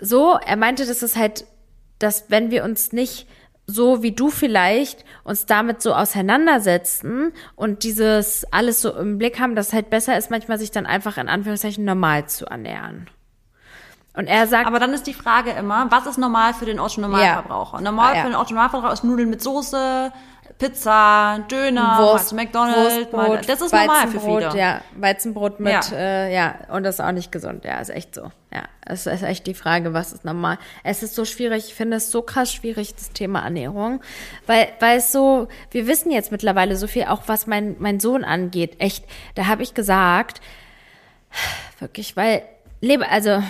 [0.00, 1.46] so, er meinte, dass es halt,
[1.98, 3.26] dass wenn wir uns nicht
[3.66, 9.56] so wie du vielleicht uns damit so auseinandersetzen und dieses alles so im Blick haben,
[9.56, 13.08] dass es halt besser ist, manchmal sich dann einfach in Anführungszeichen normal zu ernähren.
[14.14, 17.82] Und er sagt, Aber dann ist die Frage immer, was ist normal für den Otto-Normalverbraucher?
[17.82, 18.22] Normal Ah, ja.
[18.22, 20.10] für den Otto-Normalverbraucher ist Nudeln mit Soße,
[20.58, 23.12] Pizza, Döner, mal zu McDonald's.
[23.12, 24.58] Mal, das ist normal für Weizenbrot, viele.
[24.58, 25.82] Ja, Weizenbrot mit, Ja.
[25.92, 27.64] Äh, ja, und das ist auch nicht gesund.
[27.64, 28.30] Ja, ist echt so.
[28.52, 30.58] Ja, es ist echt die Frage, was ist normal.
[30.82, 34.00] Es ist so schwierig, ich finde es so krass schwierig, das Thema Ernährung,
[34.46, 38.24] weil, weil es so, wir wissen jetzt mittlerweile so viel, auch was mein, mein Sohn
[38.24, 38.76] angeht.
[38.78, 40.40] Echt, da habe ich gesagt,
[41.80, 42.42] wirklich, weil
[42.80, 43.42] Leber, also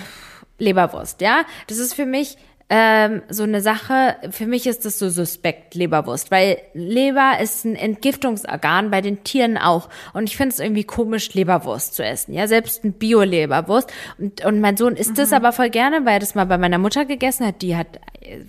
[0.57, 2.37] Leberwurst, ja, das ist für mich
[2.69, 7.75] ähm, so eine Sache, für mich ist das so suspekt, Leberwurst, weil Leber ist ein
[7.75, 9.87] Entgiftungsorgan, bei den Tieren auch.
[10.13, 13.89] Und ich finde es irgendwie komisch, Leberwurst zu essen, ja, selbst ein Bio-Leberwurst.
[14.17, 16.77] Und, und mein Sohn isst das aber voll gerne, weil er das mal bei meiner
[16.77, 17.87] Mutter gegessen hat, die hat,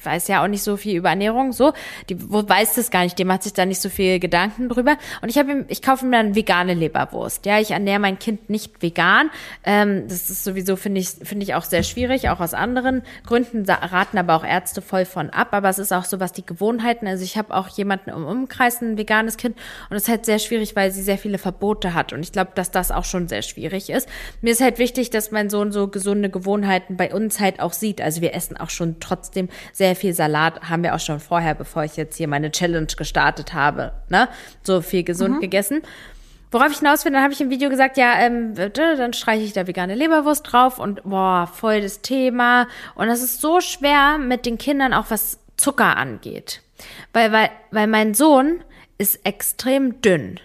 [0.03, 1.73] weiß ja auch nicht so viel über Ernährung, so,
[2.09, 4.97] die weiß das gar nicht, dem macht sich da nicht so viel Gedanken drüber.
[5.23, 8.51] Und ich habe ihm, ich kaufe ihm dann vegane Leberwurst, ja, ich ernähre mein Kind
[8.51, 9.31] nicht vegan,
[9.65, 13.69] ähm, das ist sowieso, finde ich, finde ich auch sehr schwierig, auch aus anderen Gründen,
[13.69, 17.07] raten aber auch Ärzte voll von ab, aber es ist auch so, was die Gewohnheiten,
[17.07, 19.57] also ich habe auch jemanden im Umkreis, ein veganes Kind.
[19.91, 22.13] Und es ist halt sehr schwierig, weil sie sehr viele Verbote hat.
[22.13, 24.09] Und ich glaube, dass das auch schon sehr schwierig ist.
[24.41, 28.01] Mir ist halt wichtig, dass mein Sohn so gesunde Gewohnheiten bei uns halt auch sieht,
[28.01, 31.85] also wir essen auch schon trotzdem sehr viel Salat, haben wir auch schon vorher, bevor
[31.85, 34.29] ich jetzt hier meine Challenge gestartet habe, ne,
[34.63, 35.83] so viel gesund gegessen.
[36.51, 39.53] Worauf ich hinaus will, dann habe ich im Video gesagt, ja, ähm, dann streiche ich
[39.53, 42.69] da vegane Leberwurst drauf und boah, voll das Thema.
[42.95, 46.63] Und das ist so schwer mit den Kindern, auch was Zucker angeht.
[47.13, 48.65] Weil, weil, weil mein Sohn
[48.97, 50.41] ist extrem dünn.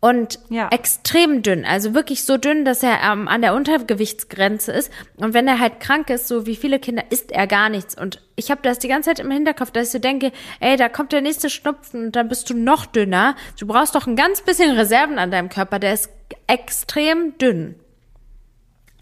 [0.00, 0.68] Und Ja.
[0.70, 4.92] extrem dünn, also wirklich so dünn, dass er ähm, an der Untergewichtsgrenze ist.
[5.16, 7.96] Und wenn er halt krank ist, so wie viele Kinder, isst er gar nichts.
[8.00, 10.30] Und ich habe das die ganze Zeit im Hinterkopf, dass ich so denke,
[10.60, 13.34] ey, da kommt der nächste Schnupfen und dann bist du noch dünner.
[13.58, 16.10] Du brauchst doch ein ganz bisschen Reserven an deinem Körper, der ist
[16.46, 17.74] extrem dünn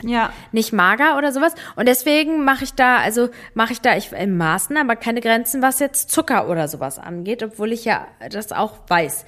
[0.03, 0.33] Ja.
[0.53, 1.55] nicht mager oder sowas.
[1.75, 5.61] Und deswegen mache ich da, also mache ich da ich in Maßen, aber keine Grenzen,
[5.61, 9.27] was jetzt Zucker oder sowas angeht, obwohl ich ja das auch weiß,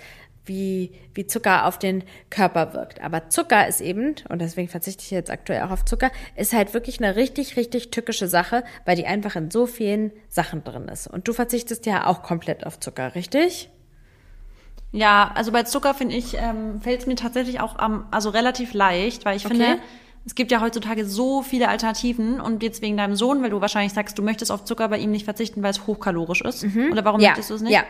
[0.49, 3.01] wie, wie Zucker auf den Körper wirkt.
[3.03, 6.75] Aber Zucker ist eben, und deswegen verzichte ich jetzt aktuell auch auf Zucker, ist halt
[6.75, 11.07] wirklich eine richtig, richtig tückische Sache, weil die einfach in so vielen Sachen drin ist.
[11.07, 13.71] Und du verzichtest ja auch komplett auf Zucker, richtig?
[14.91, 18.73] Ja, also bei Zucker finde ich, ähm, fällt es mir tatsächlich auch am, also relativ
[18.73, 19.55] leicht, weil ich Okay.
[19.55, 19.79] finde,
[20.25, 23.93] es gibt ja heutzutage so viele Alternativen und jetzt wegen deinem Sohn, weil du wahrscheinlich
[23.93, 26.65] sagst, du möchtest auf Zucker bei ihm nicht verzichten, weil es hochkalorisch ist.
[26.91, 27.25] Oder warum Mhm.
[27.25, 27.73] ja, möchtest du es nicht?
[27.73, 27.85] Ja.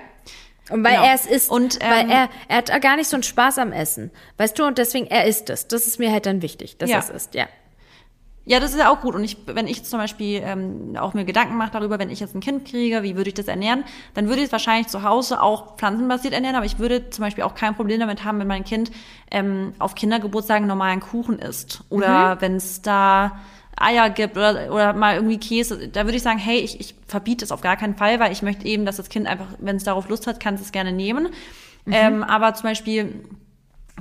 [0.71, 1.05] Und weil Genau.
[1.07, 1.51] er es isst.
[1.51, 4.11] Und, weil ähm, er, er hat gar nicht so einen Spaß am Essen.
[4.37, 5.67] Weißt du, und deswegen, er isst es.
[5.69, 6.97] Das ist mir halt dann wichtig, dass Ja.
[6.97, 7.47] er es isst, ja.
[8.45, 9.15] Ja, das ist ja auch gut.
[9.15, 12.35] Und ich, wenn ich zum Beispiel ähm, auch mir Gedanken mache darüber, wenn ich jetzt
[12.35, 15.43] ein Kind kriege, wie würde ich das ernähren, dann würde ich es wahrscheinlich zu Hause
[15.43, 18.65] auch pflanzenbasiert ernähren, aber ich würde zum Beispiel auch kein Problem damit haben, wenn mein
[18.65, 18.91] Kind
[19.31, 21.83] ähm, auf Kindergeburtstagen normalen Kuchen isst.
[21.91, 23.39] Oder wenn es da
[23.81, 27.45] Eier gibt oder, oder mal irgendwie Käse, da würde ich sagen, hey, ich, ich verbiete
[27.45, 29.85] es auf gar keinen Fall, weil ich möchte eben, dass das Kind einfach, wenn es
[29.85, 31.29] darauf Lust hat, kann es es gerne nehmen.
[31.91, 33.25] Ähm, aber zum Beispiel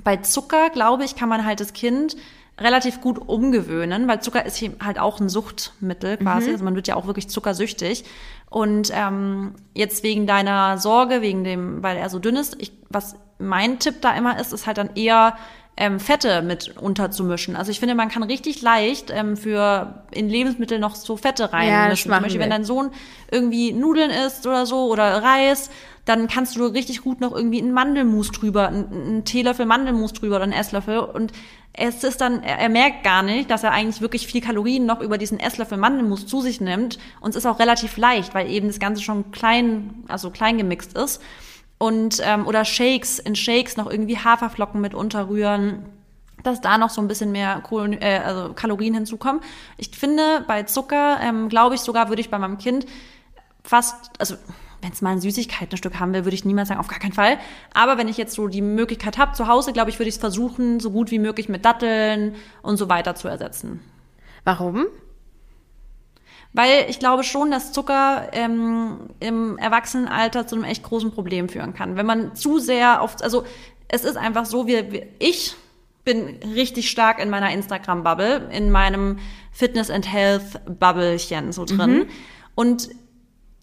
[0.03, 2.17] bei Zucker, glaube ich, kann man halt das Kind
[2.59, 6.47] relativ gut umgewöhnen, weil Zucker ist halt auch ein Suchtmittel quasi.
[6.47, 6.53] Mhm.
[6.53, 8.03] Also man wird ja auch wirklich zuckersüchtig.
[8.49, 13.15] Und ähm, jetzt wegen deiner Sorge, wegen dem, weil er so dünn ist, ich, was
[13.37, 15.37] mein Tipp da immer ist, ist halt dann eher
[15.77, 17.55] ähm, Fette mit unterzumischen.
[17.55, 22.11] Also ich finde, man kann richtig leicht ähm, für in Lebensmittel noch so Fette reinmischen.
[22.11, 22.45] Ja, Zum Beispiel, wir.
[22.45, 22.89] wenn dein Sohn
[23.31, 25.69] irgendwie Nudeln isst oder so oder Reis,
[26.05, 30.37] dann kannst du richtig gut noch irgendwie einen Mandelmus drüber, einen, einen Teelöffel Mandelmus drüber
[30.37, 31.31] oder einen Esslöffel und
[31.79, 35.19] es ist dann, er merkt gar nicht, dass er eigentlich wirklich viel Kalorien noch über
[35.19, 36.97] diesen Esslöffel Mandelmus zu sich nimmt.
[37.21, 40.97] Und es ist auch relativ leicht, weil eben das Ganze schon klein, also klein gemixt
[40.97, 41.21] ist
[41.77, 45.85] und ähm, oder Shakes, in Shakes noch irgendwie Haferflocken mit unterrühren,
[46.43, 49.41] dass da noch so ein bisschen mehr Kohlen, äh, also Kalorien hinzukommen.
[49.77, 52.85] Ich finde, bei Zucker, ähm, glaube ich sogar, würde ich bei meinem Kind
[53.63, 54.35] fast, also
[54.81, 57.37] wenn es mal ein Süßigkeitenstück haben will, würde ich niemals sagen, auf gar keinen Fall.
[57.73, 60.21] Aber wenn ich jetzt so die Möglichkeit habe zu Hause, glaube ich, würde ich es
[60.21, 63.81] versuchen, so gut wie möglich mit Datteln und so weiter zu ersetzen.
[64.43, 64.85] Warum?
[66.57, 71.75] Weil ich glaube schon, dass Zucker ähm, im Erwachsenenalter zu einem echt großen Problem führen
[71.75, 71.97] kann.
[71.97, 73.45] Wenn man zu sehr auf, also
[73.87, 75.53] es ist einfach so, wie, ich
[76.03, 79.19] bin richtig stark in meiner Instagram-Bubble, in meinem
[79.51, 81.91] Fitness and Health-Bubblechen so drin.
[81.91, 82.07] Mhm.
[82.55, 82.89] Und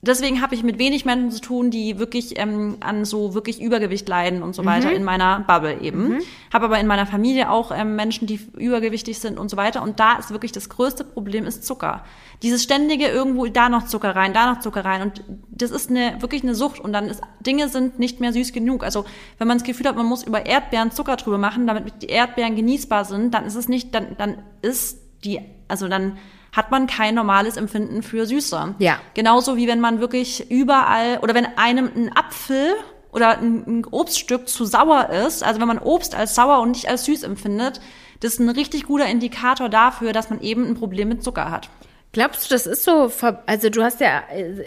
[0.06, 4.08] deswegen habe ich mit wenig Menschen zu tun, die wirklich ähm, an so wirklich Übergewicht
[4.08, 4.66] leiden und so mhm.
[4.66, 6.08] weiter in meiner Bubble eben.
[6.08, 6.20] Mhm.
[6.52, 9.82] Habe aber in meiner Familie auch ähm, Menschen, die übergewichtig sind und so weiter.
[9.82, 12.04] Und da ist wirklich das größte Problem ist Zucker.
[12.42, 15.02] Dieses ständige irgendwo da noch Zucker rein, da noch Zucker rein.
[15.02, 16.80] Und das ist eine wirklich eine Sucht.
[16.80, 18.84] Und dann ist Dinge sind nicht mehr süß genug.
[18.84, 19.04] Also
[19.38, 22.56] wenn man das Gefühl hat, man muss über Erdbeeren Zucker drüber machen, damit die Erdbeeren
[22.56, 26.18] genießbar sind, dann ist es nicht, dann dann ist die, also dann
[26.54, 28.76] hat man kein normales Empfinden für Süße.
[28.78, 29.00] Ja.
[29.14, 32.74] Genauso wie wenn man wirklich überall oder wenn einem ein Apfel
[33.12, 37.04] oder ein, Obststück zu sauer ist, also wenn man Obst als sauer und nicht als
[37.04, 37.80] süß empfindet,
[38.20, 41.68] das ist ein richtig guter Indikator dafür, dass man eben ein Problem mit Zucker hat.
[42.12, 43.10] Glaubst du, das ist so,
[43.46, 44.22] also du hast ja,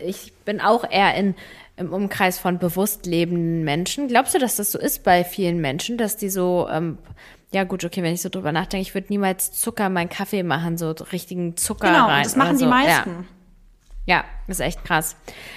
[0.05, 1.35] ich bin auch eher in,
[1.77, 4.09] im Umkreis von bewusst lebenden Menschen.
[4.09, 6.97] Glaubst du, dass das so ist bei vielen Menschen, dass die so ähm,
[7.51, 10.43] ja gut, okay, wenn ich so drüber nachdenke, ich würde niemals Zucker in meinen Kaffee
[10.43, 12.23] machen, so richtigen Zucker genau, rein.
[12.23, 12.65] das machen so.
[12.65, 13.27] die meisten.
[14.05, 14.17] Ja.
[14.17, 14.25] ja.
[14.47, 15.15] ist echt krass.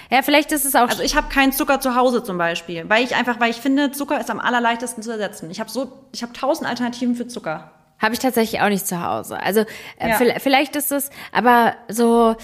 [0.09, 0.87] Ja, vielleicht ist es auch.
[0.87, 3.91] Also ich habe keinen Zucker zu Hause zum Beispiel, weil ich einfach, weil ich finde,
[3.91, 5.51] Zucker ist am allerleichtesten zu ersetzen.
[5.51, 7.71] Ich habe so, ich habe tausend Alternativen für Zucker.
[7.99, 9.39] Habe ich tatsächlich auch nicht zu Hause.
[9.39, 9.59] Also
[9.99, 10.39] äh, ja.
[10.39, 12.35] vielleicht ist es, aber so,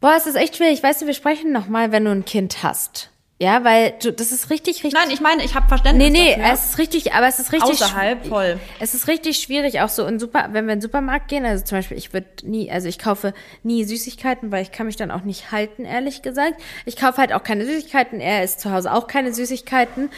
[0.00, 0.82] boah, es ist echt schwierig.
[0.82, 3.11] Weißt du, wir sprechen noch mal, wenn du ein Kind hast.
[3.42, 4.92] Ja, weil du, das ist richtig, richtig.
[4.92, 6.12] Nein, ich meine, ich habe Verständnis.
[6.12, 6.52] Nee, nee, dafür.
[6.52, 7.72] es ist richtig, aber es ist richtig.
[7.72, 8.60] Außerhalb, voll.
[8.78, 11.44] Es ist richtig schwierig, auch so in Super, wenn wir in den Supermarkt gehen.
[11.44, 13.34] Also zum Beispiel, ich würde nie, also ich kaufe
[13.64, 16.54] nie Süßigkeiten, weil ich kann mich dann auch nicht halten, ehrlich gesagt.
[16.84, 18.20] Ich kaufe halt auch keine Süßigkeiten.
[18.20, 20.10] Er isst zu Hause auch keine Süßigkeiten.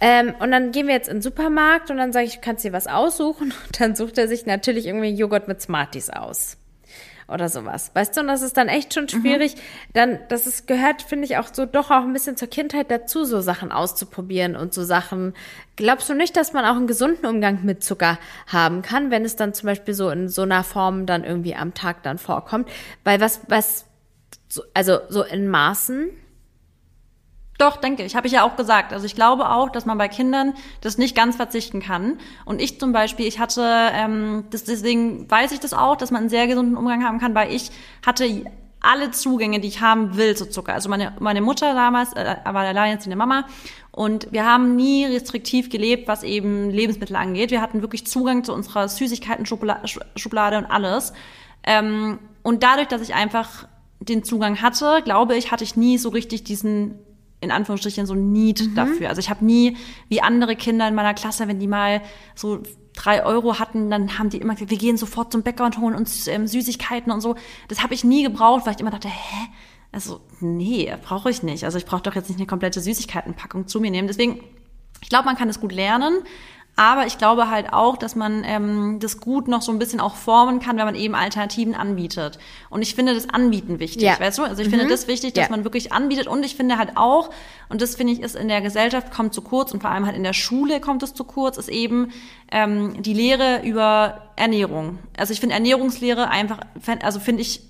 [0.00, 2.64] Ähm, und dann gehen wir jetzt in den Supermarkt und dann sage ich, du kannst
[2.64, 3.52] dir was aussuchen.
[3.66, 6.56] Und dann sucht er sich natürlich irgendwie Joghurt mit Smarties aus
[7.28, 7.90] oder sowas.
[7.94, 9.54] Weißt du, und das ist dann echt schon schwierig.
[9.54, 9.60] Mhm.
[9.92, 13.24] Dann, das ist, gehört, finde ich, auch so doch auch ein bisschen zur Kindheit dazu,
[13.24, 15.34] so Sachen auszuprobieren und so Sachen.
[15.76, 19.36] Glaubst du nicht, dass man auch einen gesunden Umgang mit Zucker haben kann, wenn es
[19.36, 22.68] dann zum Beispiel so in so einer Form dann irgendwie am Tag dann vorkommt?
[23.04, 23.84] Weil was, was,
[24.72, 26.10] also so in Maßen
[27.58, 28.14] doch, denke ich.
[28.14, 28.92] Habe ich ja auch gesagt.
[28.92, 32.18] Also ich glaube auch, dass man bei Kindern das nicht ganz verzichten kann.
[32.44, 36.20] Und ich zum Beispiel, ich hatte, ähm, das, deswegen weiß ich das auch, dass man
[36.20, 37.70] einen sehr gesunden Umgang haben kann, weil ich
[38.06, 38.44] hatte
[38.80, 40.72] alle Zugänge, die ich haben will zu Zucker.
[40.72, 43.44] Also meine, meine Mutter damals äh, war alleinerziehende Mama
[43.90, 47.50] und wir haben nie restriktiv gelebt, was eben Lebensmittel angeht.
[47.50, 51.12] Wir hatten wirklich Zugang zu unserer Süßigkeiten-Schublade und alles.
[51.64, 53.66] Ähm, und dadurch, dass ich einfach
[53.98, 57.00] den Zugang hatte, glaube ich, hatte ich nie so richtig diesen
[57.40, 58.74] in Anführungsstrichen so Need mhm.
[58.74, 59.08] dafür.
[59.08, 59.76] Also ich habe nie,
[60.08, 62.02] wie andere Kinder in meiner Klasse, wenn die mal
[62.34, 62.62] so
[62.94, 65.94] drei Euro hatten, dann haben die immer gesagt, wir gehen sofort zum Bäcker und holen
[65.94, 67.36] uns ähm, Süßigkeiten und so.
[67.68, 69.46] Das habe ich nie gebraucht, weil ich immer dachte, hä?
[69.92, 71.64] Also, nee, brauche ich nicht.
[71.64, 74.08] Also ich brauche doch jetzt nicht eine komplette Süßigkeitenpackung zu mir nehmen.
[74.08, 74.40] Deswegen,
[75.00, 76.18] ich glaube, man kann es gut lernen,
[76.78, 80.14] aber ich glaube halt auch, dass man ähm, das gut noch so ein bisschen auch
[80.14, 82.38] formen kann, wenn man eben Alternativen anbietet.
[82.70, 84.20] Und ich finde das Anbieten wichtig, ja.
[84.20, 84.44] weißt du?
[84.44, 84.74] Also ich mhm.
[84.74, 85.50] finde das wichtig, dass ja.
[85.50, 86.28] man wirklich anbietet.
[86.28, 87.30] Und ich finde halt auch,
[87.68, 90.16] und das finde ich ist in der Gesellschaft kommt zu kurz und vor allem halt
[90.16, 92.12] in der Schule kommt es zu kurz, ist eben
[92.52, 95.00] ähm, die Lehre über Ernährung.
[95.16, 96.60] Also ich finde Ernährungslehre einfach,
[97.02, 97.60] also finde ich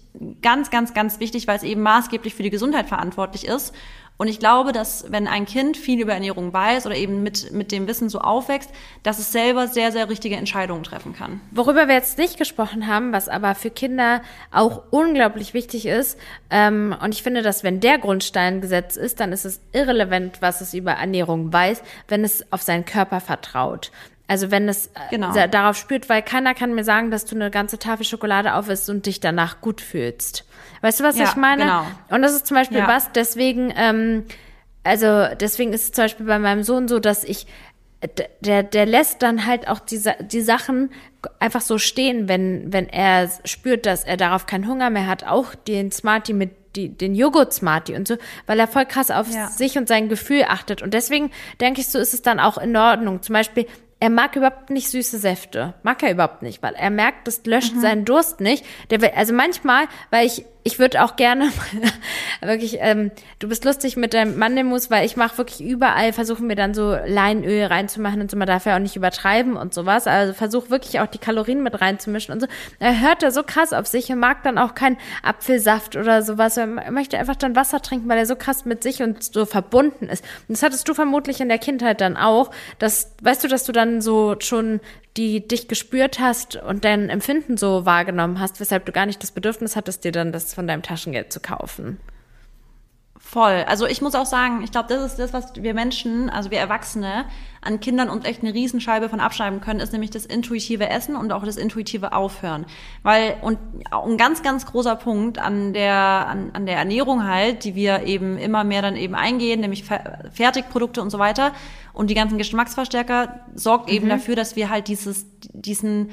[0.42, 3.74] ganz, ganz, ganz wichtig, weil es eben maßgeblich für die Gesundheit verantwortlich ist.
[4.18, 7.70] Und ich glaube, dass wenn ein Kind viel über Ernährung weiß oder eben mit, mit
[7.70, 8.68] dem Wissen so aufwächst,
[9.04, 11.40] dass es selber sehr, sehr richtige Entscheidungen treffen kann.
[11.52, 16.18] Worüber wir jetzt nicht gesprochen haben, was aber für Kinder auch unglaublich wichtig ist,
[16.50, 20.60] ähm, und ich finde, dass wenn der Grundstein gesetzt ist, dann ist es irrelevant, was
[20.60, 23.92] es über Ernährung weiß, wenn es auf seinen Körper vertraut.
[24.26, 25.32] Also wenn es äh, Genau.
[25.46, 28.90] darauf spürt, weil keiner kann mir sagen, dass du eine ganze Tafel Schokolade auf isst
[28.90, 30.44] und dich danach gut fühlst.
[30.80, 31.62] Weißt du, was Ja, ich meine?
[31.64, 31.86] genau.
[32.10, 32.88] Und das ist zum Beispiel Ja.
[32.88, 34.24] was, deswegen, ähm,
[34.84, 37.46] also deswegen ist es zum Beispiel bei meinem Sohn so, dass ich,
[38.40, 40.00] der, der lässt dann halt auch die,
[40.30, 40.90] die Sachen
[41.40, 45.54] einfach so stehen, wenn, wenn er spürt, dass er darauf keinen Hunger mehr hat, auch
[45.56, 48.16] den Smartie mit die, den Joghurt Smartie und so,
[48.46, 49.48] weil er voll krass auf Ja.
[49.48, 50.80] sich und sein Gefühl achtet.
[50.80, 53.20] Und deswegen denke ich, so ist es dann auch in Ordnung.
[53.22, 53.66] Zum Beispiel,
[54.00, 55.74] er mag überhaupt nicht süße Säfte.
[55.82, 57.80] Mag er überhaupt nicht, weil er merkt, das löscht Mhm.
[57.80, 58.64] seinen Durst nicht.
[58.90, 61.50] Der will, also manchmal, weil ich, ich würde auch gerne
[62.42, 66.56] wirklich, ähm, du bist lustig mit deinem Mandelmus, weil ich mache wirklich überall, versuche mir
[66.56, 70.06] dann so Leinöl reinzumachen und so, man darf ja auch nicht übertreiben und sowas.
[70.06, 72.46] Also versuche wirklich auch die Kalorien mit reinzumischen und so.
[72.80, 76.58] Er hört da so krass auf sich und mag dann auch keinen Apfelsaft oder sowas.
[76.58, 80.06] Er möchte einfach dann Wasser trinken, weil er so krass mit sich und so verbunden
[80.10, 80.22] ist.
[80.48, 83.72] Und das hattest du vermutlich in der Kindheit dann auch, dass, weißt du, dass du
[83.72, 84.80] dann so schon
[85.16, 89.32] die dich gespürt hast und dein Empfinden so wahrgenommen hast, weshalb du gar nicht das
[89.32, 91.98] Bedürfnis hattest, dir dann das von deinem Taschengeld zu kaufen.
[93.30, 93.62] Voll.
[93.68, 96.60] Also ich muss auch sagen, ich glaube, das ist das, was wir Menschen, also wir
[96.60, 97.26] Erwachsene,
[97.60, 101.30] an Kindern uns echt eine Riesenscheibe von abschneiden können, ist nämlich das intuitive Essen und
[101.30, 102.64] auch das intuitive Aufhören.
[103.02, 103.58] Weil, und
[103.90, 108.38] ein ganz, ganz großer Punkt an der, an, an der Ernährung halt, die wir eben
[108.38, 111.52] immer mehr dann eben eingehen, nämlich Fer- Fertigprodukte und so weiter
[111.92, 116.12] und die ganzen Geschmacksverstärker, sorgt eben dafür, dass wir halt dieses, diesen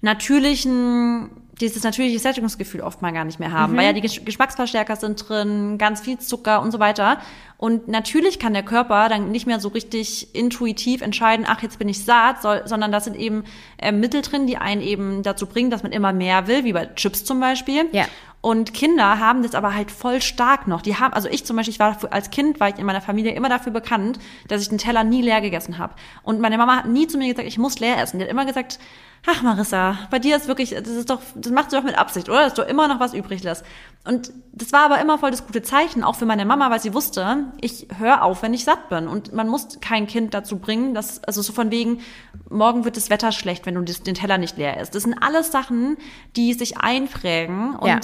[0.00, 1.30] natürlichen,
[1.60, 5.28] dieses natürliche Sättigungsgefühl oft mal gar nicht mehr haben, weil ja die Gesch- Geschmacksverstärker sind
[5.28, 7.18] drin, ganz viel Zucker und so weiter.
[7.56, 11.88] Und natürlich kann der Körper dann nicht mehr so richtig intuitiv entscheiden, ach, jetzt bin
[11.88, 13.44] ich satt, soll, sondern das sind eben
[13.78, 16.86] äh, Mittel drin, die einen eben dazu bringen, dass man immer mehr will, wie bei
[16.94, 17.88] Chips zum Beispiel.
[17.92, 18.04] Ja.
[18.42, 20.82] Und Kinder haben das aber halt voll stark noch.
[20.82, 23.32] Die haben, also ich zum Beispiel, ich war als Kind war ich in meiner Familie
[23.32, 25.94] immer dafür bekannt, dass ich den Teller nie leer gegessen habe.
[26.22, 28.18] Und meine Mama hat nie zu mir gesagt, ich muss leer essen.
[28.18, 28.78] Die hat immer gesagt,
[29.24, 32.28] ach Marissa, bei dir ist wirklich, das ist doch, das machst du doch mit Absicht,
[32.28, 32.44] oder?
[32.44, 33.64] Dass du immer noch was übrig lässt.
[34.04, 36.94] Und das war aber immer voll das gute Zeichen, auch für meine Mama, weil sie
[36.94, 39.08] wusste, ich höre auf, wenn ich satt bin.
[39.08, 42.00] Und man muss kein Kind dazu bringen, dass, also so von wegen,
[42.48, 44.94] morgen wird das Wetter schlecht, wenn du den Teller nicht leer isst.
[44.94, 45.96] Das sind alles Sachen,
[46.36, 47.98] die sich einprägen und Ja.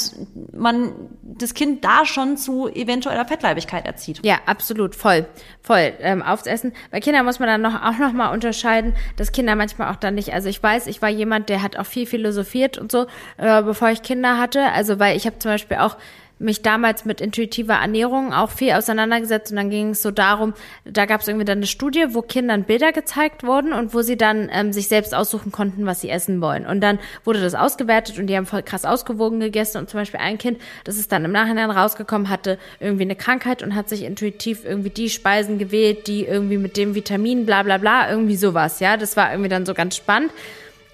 [0.52, 0.92] man
[1.22, 4.20] das Kind da schon zu eventueller Fettleibigkeit erzieht.
[4.24, 5.26] Ja, absolut, voll,
[5.60, 5.92] voll.
[6.00, 6.72] Ähm, aufs Essen.
[6.90, 10.14] Bei Kindern muss man dann noch, auch noch mal unterscheiden, dass Kinder manchmal auch dann
[10.14, 13.62] nicht, also ich weiß, ich war jemand, der hat auch viel philosophiert und so, äh,
[13.62, 14.72] bevor ich Kinder hatte.
[14.72, 15.96] Also weil ich habe zum Beispiel auch
[16.42, 21.06] mich damals mit intuitiver Ernährung auch viel auseinandergesetzt und dann ging es so darum, da
[21.06, 24.50] gab es irgendwie dann eine Studie, wo Kindern Bilder gezeigt wurden und wo sie dann
[24.52, 26.66] ähm, sich selbst aussuchen konnten, was sie essen wollen.
[26.66, 30.20] Und dann wurde das ausgewertet und die haben voll krass ausgewogen gegessen und zum Beispiel
[30.20, 34.02] ein Kind, das ist dann im Nachhinein rausgekommen, hatte irgendwie eine Krankheit und hat sich
[34.02, 38.80] intuitiv irgendwie die Speisen gewählt, die irgendwie mit dem Vitamin bla bla bla, irgendwie sowas,
[38.80, 38.96] ja.
[38.96, 40.32] Das war irgendwie dann so ganz spannend.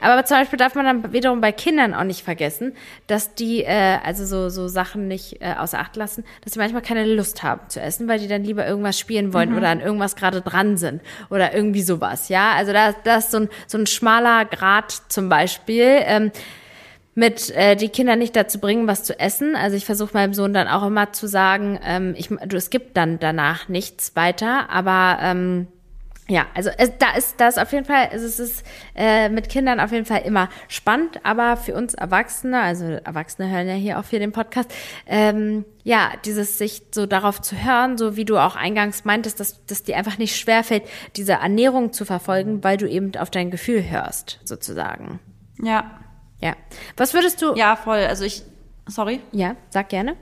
[0.01, 2.75] Aber zum Beispiel darf man dann wiederum bei Kindern auch nicht vergessen,
[3.07, 6.83] dass die, äh, also so, so Sachen nicht äh, außer Acht lassen, dass sie manchmal
[6.83, 10.17] keine Lust haben zu essen, weil die dann lieber irgendwas spielen wollen oder an irgendwas
[10.17, 12.53] gerade dran sind oder irgendwie sowas, ja.
[12.53, 16.01] Also da, da ist so ein, so ein schmaler Grad zum Beispiel.
[16.05, 16.31] Ähm,
[17.19, 19.57] mit äh, die Kinder nicht dazu bringen, was zu essen.
[19.57, 22.97] Also ich versuche meinem Sohn dann auch immer zu sagen, ähm, ich, du, es gibt
[22.97, 25.67] dann danach nichts weiter, aber ähm,
[26.31, 29.49] ja, also es, da ist das auf jeden Fall, es ist, es ist äh, mit
[29.49, 33.99] Kindern auf jeden Fall immer spannend, aber für uns Erwachsene, also Erwachsene hören ja hier
[33.99, 34.71] auch für den Podcast,
[35.07, 39.65] ähm, ja, dieses sich so darauf zu hören, so wie du auch eingangs meintest, dass,
[39.65, 40.83] dass dir einfach nicht schwerfällt,
[41.17, 45.21] diese Ernährung zu verfolgen, weil du eben auf dein Gefühl hörst, sozusagen.
[45.63, 45.99] Ja.
[46.41, 46.55] Ja.
[46.97, 47.55] Was würdest du.
[47.55, 47.99] Ja, voll.
[47.99, 48.43] Also ich,
[48.87, 49.21] sorry.
[49.33, 50.17] Ja, sag gerne.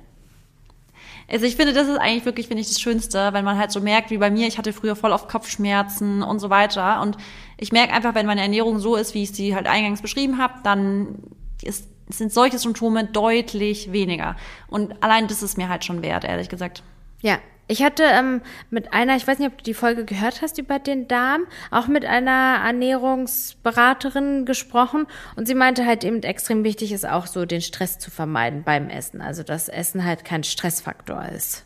[1.28, 3.80] Also ich finde, das ist eigentlich wirklich, finde ich, das Schönste, wenn man halt so
[3.80, 7.00] merkt, wie bei mir, ich hatte früher voll oft Kopfschmerzen und so weiter.
[7.02, 7.16] Und
[7.58, 10.54] ich merke einfach, wenn meine Ernährung so ist, wie ich sie halt eingangs beschrieben habe,
[10.62, 11.16] dann
[11.62, 14.36] ist, sind solche Symptome deutlich weniger.
[14.68, 16.84] Und allein das ist mir halt schon wert, ehrlich gesagt.
[17.22, 17.38] Ja,
[17.68, 20.78] ich hatte ähm, mit einer, ich weiß nicht, ob du die Folge gehört hast über
[20.78, 27.06] den Darm, auch mit einer Ernährungsberaterin gesprochen und sie meinte halt eben extrem wichtig ist
[27.06, 31.65] auch so den Stress zu vermeiden beim Essen, also dass Essen halt kein Stressfaktor ist.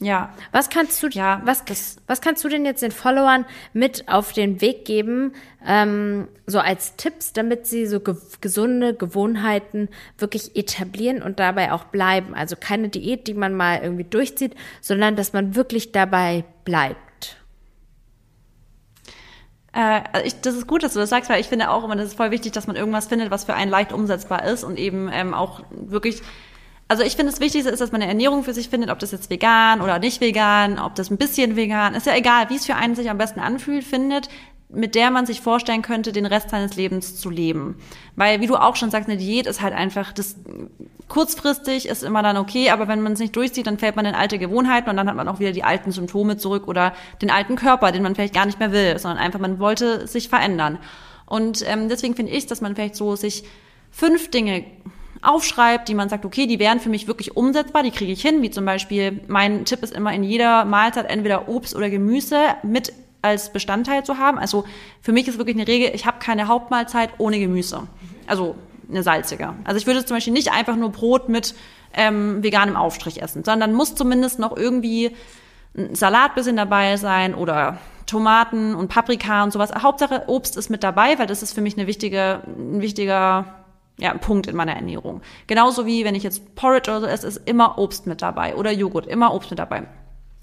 [0.00, 0.34] Ja.
[0.50, 1.64] Was kannst du, Ja, was,
[2.06, 5.32] was kannst du denn jetzt den Followern mit auf den Weg geben,
[5.64, 9.88] ähm, so als Tipps, damit sie so ge gesunde Gewohnheiten
[10.18, 12.34] wirklich etablieren und dabei auch bleiben?
[12.34, 17.36] Also keine Diät, die man mal irgendwie durchzieht, sondern dass man wirklich dabei bleibt.
[19.72, 21.96] Äh, also ich, das ist gut, dass du das sagst, weil ich finde auch immer,
[21.96, 24.78] das ist voll wichtig, dass man irgendwas findet, was für einen leicht umsetzbar ist und
[24.78, 26.22] eben ähm, auch wirklich.
[26.86, 29.10] Also ich finde, das Wichtigste ist, dass man eine Ernährung für sich findet, ob das
[29.10, 32.66] jetzt vegan oder nicht vegan, ob das ein bisschen vegan, ist ja egal, wie es
[32.66, 34.28] für einen sich am besten anfühlt, findet,
[34.68, 37.76] mit der man sich vorstellen könnte, den Rest seines Lebens zu leben.
[38.16, 40.36] Weil, wie du auch schon sagst, eine Diät ist halt einfach, das
[41.08, 44.14] kurzfristig ist immer dann okay, aber wenn man es nicht durchzieht, dann fällt man in
[44.14, 47.56] alte Gewohnheiten und dann hat man auch wieder die alten Symptome zurück oder den alten
[47.56, 50.78] Körper, den man vielleicht gar nicht mehr will, sondern einfach, man wollte sich verändern.
[51.26, 53.44] Und ähm, deswegen finde ich, dass man vielleicht so sich
[53.90, 54.64] fünf Dinge
[55.24, 58.42] aufschreibt, die man sagt, okay, die wären für mich wirklich umsetzbar, die kriege ich hin,
[58.42, 62.92] wie zum Beispiel, mein Tipp ist immer in jeder Mahlzeit entweder Obst oder Gemüse mit
[63.22, 64.38] als Bestandteil zu haben.
[64.38, 64.64] Also
[65.00, 67.84] für mich ist wirklich eine Regel, ich habe keine Hauptmahlzeit ohne Gemüse.
[68.26, 68.54] Also
[68.88, 69.54] eine salzige.
[69.64, 71.54] Also ich würde zum Beispiel nicht einfach nur Brot mit
[71.94, 75.16] ähm, veganem Aufstrich essen, sondern muss zumindest noch irgendwie
[75.76, 79.72] ein Salat bisschen dabei sein oder Tomaten und Paprika und sowas.
[79.74, 83.63] Hauptsache Obst ist mit dabei, weil das ist für mich eine wichtige, ein wichtiger
[83.98, 85.20] ja, Punkt in meiner Ernährung.
[85.46, 88.72] Genauso wie wenn ich jetzt Porridge oder so esse, ist immer Obst mit dabei oder
[88.72, 89.84] Joghurt, immer Obst mit dabei.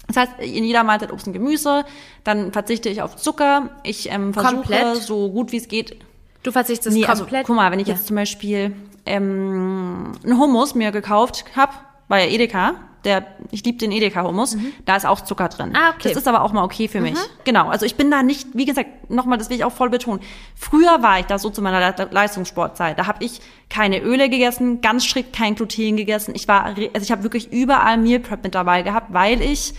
[0.08, 1.84] Das heißt, in jeder Mahlzeit Obst und Gemüse,
[2.24, 3.70] dann verzichte ich auf Zucker.
[3.82, 4.96] Ich ähm, versuche Komplett?
[4.96, 5.96] so gut wie es geht.
[6.42, 7.46] Du verzichtest Nee, also komplett.
[7.46, 7.94] guck mal, wenn ich Ja.
[7.94, 8.74] jetzt zum Beispiel
[9.06, 11.72] ähm, einen Hummus mir gekauft habe
[12.08, 12.74] bei Edeka,
[13.04, 15.70] der, ich liebe den Edeka-Hummus, da ist auch Zucker drin.
[15.70, 15.76] Mhm.
[15.76, 16.08] Ah, okay.
[16.08, 16.14] Mhm.
[16.14, 17.18] Das ist aber auch mal okay für mich.
[17.44, 20.20] Genau, also ich bin da nicht, wie gesagt, nochmal, das will ich auch voll betonen.
[20.54, 22.98] Früher war ich da so zu meiner Le Leistungssportzeit.
[22.98, 26.34] Da habe ich keine Öle gegessen, ganz strikt kein Gluten gegessen.
[26.34, 29.74] Ich war, also ich habe wirklich überall Meal Prep mit dabei gehabt, weil ich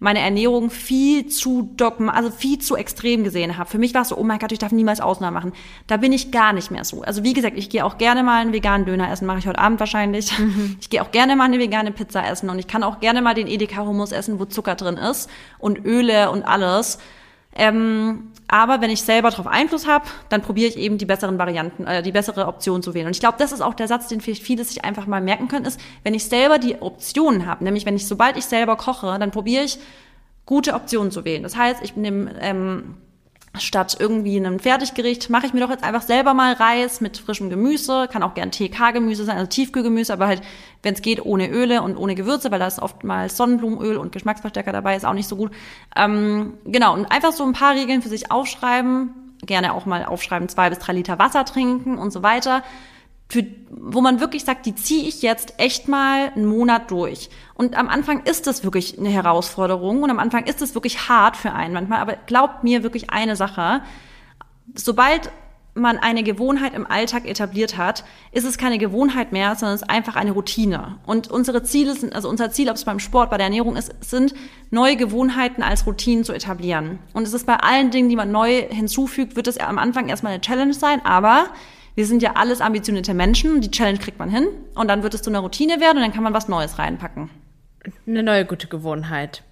[0.00, 3.68] meine Ernährung viel zu dogma, also viel zu extrem gesehen habe.
[3.68, 5.52] Für mich war es so, oh mein Gott, ich darf niemals Ausnahmen machen.
[5.86, 7.02] Da bin ich gar nicht mehr so.
[7.02, 9.58] Also wie gesagt, ich gehe auch gerne mal einen veganen Döner essen, mache ich heute
[9.58, 10.32] Abend wahrscheinlich.
[10.80, 13.34] Ich gehe auch gerne mal eine vegane Pizza essen und ich kann auch gerne mal
[13.34, 15.28] den Edeka Hummus essen, wo Zucker drin ist
[15.58, 16.98] und Öle und alles.
[17.54, 21.86] Ähm, aber wenn ich selber darauf Einfluss habe, dann probiere ich eben die besseren Varianten,
[21.86, 23.06] äh, die bessere Option zu wählen.
[23.06, 25.46] Und ich glaube, das ist auch der Satz, den vielleicht viele sich einfach mal merken
[25.46, 29.16] können, ist, wenn ich selber die Optionen habe, nämlich wenn ich, sobald ich selber koche,
[29.20, 29.78] dann probiere ich
[30.46, 31.44] gute Optionen zu wählen.
[31.44, 32.96] Das heißt, ich nehme ähm,
[33.58, 37.50] statt irgendwie einem Fertiggericht, mache ich mir doch jetzt einfach selber mal Reis mit frischem
[37.50, 40.42] Gemüse, kann auch gern TK-Gemüse sein, also Tiefkühlgemüse, aber halt,
[40.82, 44.72] wenn es geht, ohne Öle und ohne Gewürze, weil da ist oftmals Sonnenblumenöl und Geschmacksverstärker
[44.72, 45.50] dabei, ist auch nicht so gut.
[45.96, 50.48] Ähm, genau, und einfach so ein paar Regeln für sich aufschreiben, gerne auch mal aufschreiben,
[50.48, 52.62] zwei bis drei Liter Wasser trinken und so weiter
[53.30, 57.30] für, wo man wirklich sagt, die ziehe ich jetzt echt mal einen Monat durch.
[57.54, 61.36] Und am Anfang ist das wirklich eine Herausforderung und am Anfang ist es wirklich hart
[61.36, 63.82] für einen manchmal, aber glaubt mir wirklich eine Sache,
[64.74, 65.30] sobald
[65.74, 69.90] man eine Gewohnheit im Alltag etabliert hat, ist es keine Gewohnheit mehr, sondern es ist
[69.90, 70.98] einfach eine Routine.
[71.06, 73.92] Und unsere Ziele sind, also unser Ziel, ob es beim Sport, bei der Ernährung ist,
[74.00, 74.34] sind,
[74.70, 76.98] neue Gewohnheiten als Routinen zu etablieren.
[77.12, 80.32] Und es ist bei allen Dingen, die man neu hinzufügt, wird es am Anfang erstmal
[80.32, 81.50] eine Challenge sein, aber
[82.00, 85.20] wir sind ja alles ambitionierte Menschen, die Challenge kriegt man hin und dann wird es
[85.20, 87.28] zu einer Routine werden und dann kann man was Neues reinpacken.
[88.06, 89.42] Eine neue gute Gewohnheit.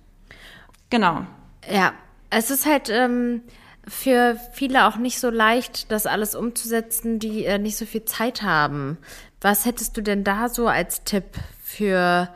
[0.88, 1.26] Genau.
[1.70, 1.92] Ja,
[2.30, 3.42] es ist halt ähm,
[3.86, 8.40] für viele auch nicht so leicht, das alles umzusetzen, die äh, nicht so viel Zeit
[8.40, 8.96] haben.
[9.42, 11.26] Was hättest du denn da so als Tipp
[11.62, 12.30] für,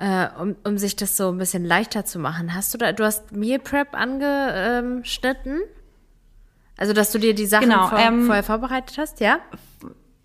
[0.00, 2.52] äh, um, um sich das so ein bisschen leichter zu machen?
[2.52, 5.60] Hast du da, du hast Meal Prep angeschnitten?
[6.76, 9.38] Also, dass du dir die Sachen Genau, vor, ähm, vorher vorbereitet hast, ja?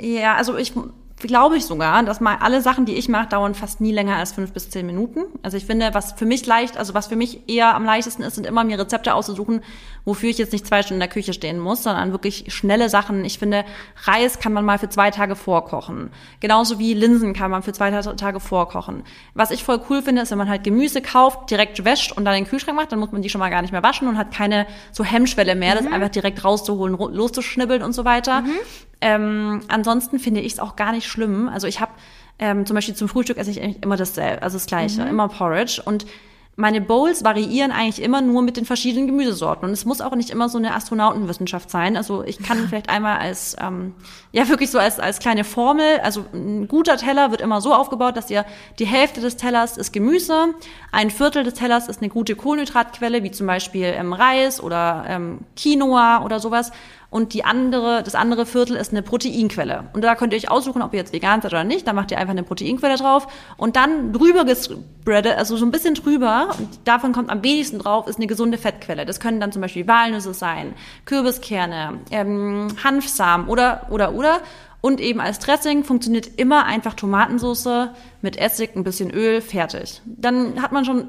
[0.02, 0.74] Ja, also ich
[1.20, 4.34] glaube ich sogar, dass mal alle Sachen, die ich mache, dauern fast nie länger als
[4.34, 5.22] fünf bis zehn Minuten.
[5.41, 8.36] Also ich finde, was für mich leicht, also was für mich eher am leichtesten ist,
[8.36, 9.61] sind immer mir Rezepte auszusuchen,
[10.05, 13.26] wofür ich jetzt nicht zwei Stunden in der Küche stehen muss, sondern wirklich schnelle Sachen.
[13.26, 13.65] Ich finde,
[14.03, 16.11] Reis kann man mal für zwei Tage vorkochen.
[16.39, 19.01] Genauso wie Linsen kann man für zwei Ta- Tage vorkochen.
[19.34, 22.36] Was ich voll cool finde, ist, wenn man halt Gemüse kauft, direkt wäscht und dann
[22.36, 24.18] in den Kühlschrank macht, dann muss man die schon mal gar nicht mehr waschen und
[24.18, 28.43] hat keine so Hemmschwelle mehr, das einfach direkt rauszuholen, loszuschnibbeln und so weiter.
[29.02, 31.50] Ähm, ansonsten finde ich es auch gar nicht schlimm.
[31.50, 31.91] Also ich habe
[32.39, 35.82] ähm, zum Beispiel zum Frühstück esse ich immer dasselbe, also das Gleiche, immer Porridge.
[35.84, 36.06] Und
[36.60, 39.68] meine Bowls variieren eigentlich immer nur mit den verschiedenen Gemüsesorten.
[39.68, 41.95] Und es muss auch nicht immer so eine Astronautenwissenschaft sein.
[41.95, 43.93] Also ich kann vielleicht einmal als, ähm,
[44.32, 48.18] ja wirklich so als, als kleine Formel, also ein guter Teller wird immer so aufgebaut,
[48.18, 48.43] dass ihr
[48.80, 50.56] die Hälfte des Tellers ist Gemüse,
[50.91, 55.41] ein Viertel des Tellers ist eine gute Kohlenhydratquelle, wie zum Beispiel ähm, Reis oder ähm,
[55.56, 56.72] Quinoa oder sowas.
[57.10, 59.86] Und die andere, das andere Viertel ist eine Proteinquelle.
[59.93, 61.88] Und da könnt ihr euch aussuchen, ob ihr jetzt vegan seid oder nicht.
[61.88, 65.93] Da macht ihr einfach eine Proteinquelle drauf und dann drüber gespreadet, also so ein bisschen
[65.93, 69.05] drüber und davon kommt am wenigsten drauf, ist eine gesunde Fettquelle.
[69.05, 70.74] Das können dann zum Beispiel Walnüsse sein,
[71.05, 74.41] Kürbiskerne, ähm, Hanfsamen oder, oder, oder.
[74.82, 77.89] Und eben als Dressing funktioniert immer einfach Tomatensauce
[78.22, 80.01] mit Essig, ein bisschen Öl, fertig.
[80.05, 81.08] Dann hat man schon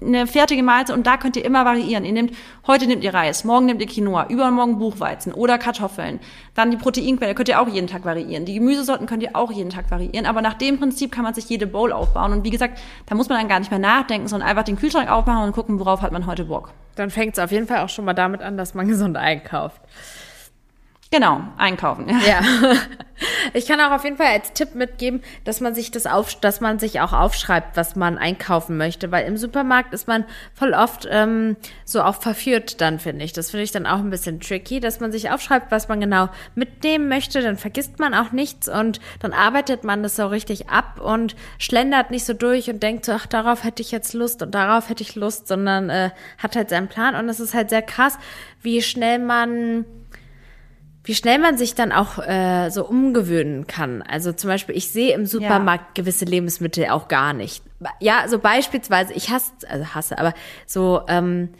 [0.00, 2.04] eine fertige Mahlzeit und da könnt ihr immer variieren.
[2.04, 2.32] Ihr nehmt,
[2.66, 6.20] heute nehmt ihr Reis, morgen nehmt ihr Quinoa, übermorgen Buchweizen oder Kartoffeln.
[6.54, 8.44] Dann die Proteinquelle könnt ihr auch jeden Tag variieren.
[8.44, 10.26] Die Gemüsesorten könnt ihr auch jeden Tag variieren.
[10.26, 12.32] Aber nach dem Prinzip kann man sich jede Bowl aufbauen.
[12.32, 15.10] Und wie gesagt, da muss man dann gar nicht mehr nachdenken, sondern einfach den Kühlschrank
[15.10, 16.72] aufmachen und gucken, worauf hat man heute Bock.
[16.94, 19.80] Dann fängt es auf jeden Fall auch schon mal damit an, dass man gesund einkauft.
[21.10, 22.08] Genau, einkaufen.
[22.26, 22.40] Ja.
[23.54, 26.60] Ich kann auch auf jeden Fall als Tipp mitgeben, dass man sich das auf, dass
[26.60, 31.08] man sich auch aufschreibt, was man einkaufen möchte, weil im Supermarkt ist man voll oft
[31.10, 33.32] ähm, so auch verführt dann, finde ich.
[33.32, 36.28] Das finde ich dann auch ein bisschen tricky, dass man sich aufschreibt, was man genau
[36.54, 41.00] mitnehmen möchte, dann vergisst man auch nichts und dann arbeitet man das so richtig ab
[41.00, 44.54] und schlendert nicht so durch und denkt so, ach, darauf hätte ich jetzt Lust und
[44.54, 47.82] darauf hätte ich Lust, sondern äh, hat halt seinen Plan und es ist halt sehr
[47.82, 48.18] krass,
[48.60, 49.86] wie schnell man
[51.06, 54.02] wie schnell man sich dann auch äh, so umgewöhnen kann.
[54.02, 56.02] Also zum Beispiel, ich sehe im Supermarkt ja.
[56.02, 57.62] gewisse Lebensmittel auch gar nicht.
[58.00, 60.34] Ja, so beispielsweise, ich hasse, also hasse, aber
[60.66, 61.50] so ähm,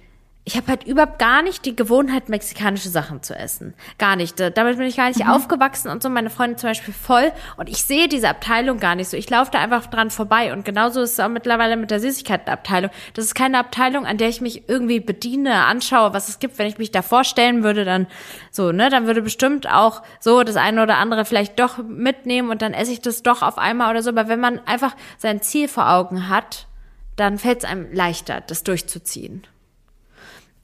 [0.49, 3.75] ich habe halt überhaupt gar nicht die Gewohnheit, mexikanische Sachen zu essen.
[3.99, 4.39] Gar nicht.
[4.39, 5.31] Damit bin ich gar nicht mhm.
[5.31, 6.09] aufgewachsen und so.
[6.09, 7.33] Meine Freundin zum Beispiel voll.
[7.57, 9.17] Und ich sehe diese Abteilung gar nicht so.
[9.17, 10.53] Ich laufe da einfach dran vorbei.
[10.53, 12.93] Und genauso ist es auch mittlerweile mit der Süßigkeitenabteilung.
[13.15, 16.59] Das ist keine Abteilung, an der ich mich irgendwie bediene, anschaue, was es gibt.
[16.59, 18.07] Wenn ich mich da vorstellen würde, dann
[18.53, 22.63] so, ne, dann würde bestimmt auch so das eine oder andere vielleicht doch mitnehmen und
[22.63, 24.11] dann esse ich das doch auf einmal oder so.
[24.11, 26.69] Aber wenn man einfach sein Ziel vor Augen hat,
[27.17, 29.45] dann fällt es einem leichter, das durchzuziehen.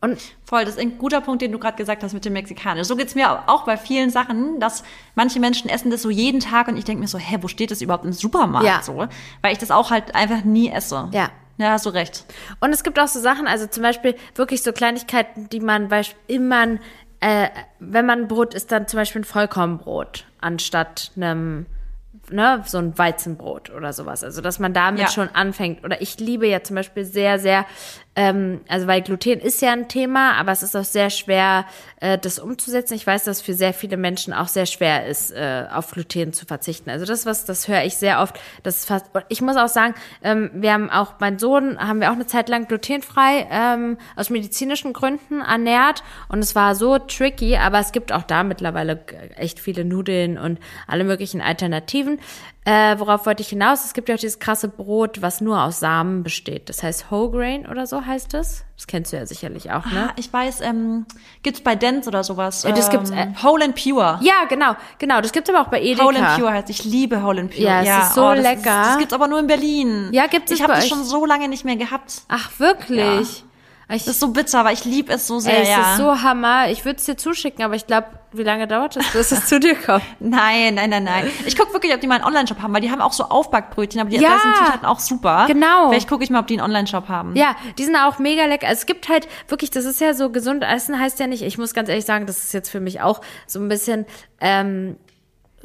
[0.02, 2.88] Und voll, das ist ein guter Punkt, den du gerade gesagt hast mit dem Mexikanisch.
[2.88, 4.82] So geht's mir auch bei vielen Sachen, dass
[5.14, 7.70] manche Menschen essen das so jeden Tag und ich denke mir so, hä, wo steht
[7.70, 8.82] das überhaupt im Supermarkt ja.
[8.82, 9.06] so?
[9.42, 11.08] Weil ich das auch halt einfach nie esse.
[11.12, 11.30] Ja.
[11.58, 12.24] Ja, hast du recht.
[12.60, 15.88] Und es gibt auch so Sachen, also zum Beispiel wirklich so Kleinigkeiten, die man
[16.26, 16.78] immer,
[17.20, 21.66] äh, wenn man Brot isst, dann zum Beispiel ein Vollkornbrot anstatt einem
[22.30, 24.24] ne, so ein Weizenbrot oder sowas.
[24.24, 25.08] Also, dass man damit ja.
[25.08, 25.84] schon anfängt.
[25.84, 27.66] Oder ich liebe ja zum Beispiel sehr, sehr
[28.14, 31.64] ähm, also weil Gluten ist ja ein Thema, aber es ist auch sehr schwer,
[32.00, 32.94] äh, das umzusetzen.
[32.94, 36.44] Ich weiß, dass für sehr viele Menschen auch sehr schwer ist, äh, auf Gluten zu
[36.44, 36.90] verzichten.
[36.90, 38.38] Also das was, das höre ich sehr oft.
[38.64, 39.06] Das fast.
[39.28, 42.50] Ich muss auch sagen, ähm, wir haben auch mein Sohn haben wir auch eine Zeit
[42.50, 48.12] lang glutenfrei ähm, aus medizinischen Gründen ernährt und es war so tricky, aber es gibt
[48.12, 49.04] auch da mittlerweile
[49.36, 52.20] echt viele Nudeln und alle möglichen Alternativen.
[52.64, 53.84] Äh, worauf wollte ich hinaus?
[53.84, 56.68] Es gibt ja auch dieses krasse Brot, was nur aus Samen besteht.
[56.68, 58.64] Das heißt Whole Grain oder so heißt es.
[58.76, 60.10] Das kennst du ja sicherlich auch, ne?
[60.10, 61.06] Ah, ich weiß, ähm,
[61.42, 62.62] gibt's bei Dents oder sowas.
[62.62, 63.10] Ja, das gibt's.
[63.10, 64.20] Äh, Whole and Pure.
[64.22, 65.20] Ja, genau, genau.
[65.20, 66.04] Das gibt's aber auch bei Edeka.
[66.04, 66.70] Whole and Pure heißt.
[66.70, 67.62] Ich liebe Whole and Pure.
[67.64, 68.02] Ja, es ja.
[68.02, 68.58] ist so oh, das lecker.
[68.58, 70.10] Ist, das gibt's aber nur in Berlin.
[70.12, 72.22] Ja, gibt's Ich habe das schon so lange nicht mehr gehabt.
[72.28, 73.40] Ach wirklich?
[73.40, 73.44] Ja.
[73.94, 75.56] Ich, das ist so bitter, aber ich liebe es so sehr.
[75.56, 75.92] Ey, es ja.
[75.92, 76.70] ist so Hammer.
[76.70, 79.60] Ich würde es dir zuschicken, aber ich glaube, wie lange dauert es, bis es zu
[79.60, 80.02] dir kommt?
[80.20, 81.30] Nein, nein, nein, nein.
[81.46, 84.00] Ich gucke wirklich, ob die mal einen Online-Shop haben, weil die haben auch so Aufbackbrötchen,
[84.00, 85.44] aber die ja, sind Zutaten auch super.
[85.46, 85.90] Genau.
[85.90, 87.36] Vielleicht gucke ich mal, ob die einen Online-Shop haben.
[87.36, 88.68] Ja, die sind auch mega lecker.
[88.70, 91.42] Es gibt halt wirklich, das ist ja so gesund essen heißt ja nicht.
[91.42, 94.06] Ich muss ganz ehrlich sagen, das ist jetzt für mich auch so ein bisschen
[94.40, 94.96] ähm,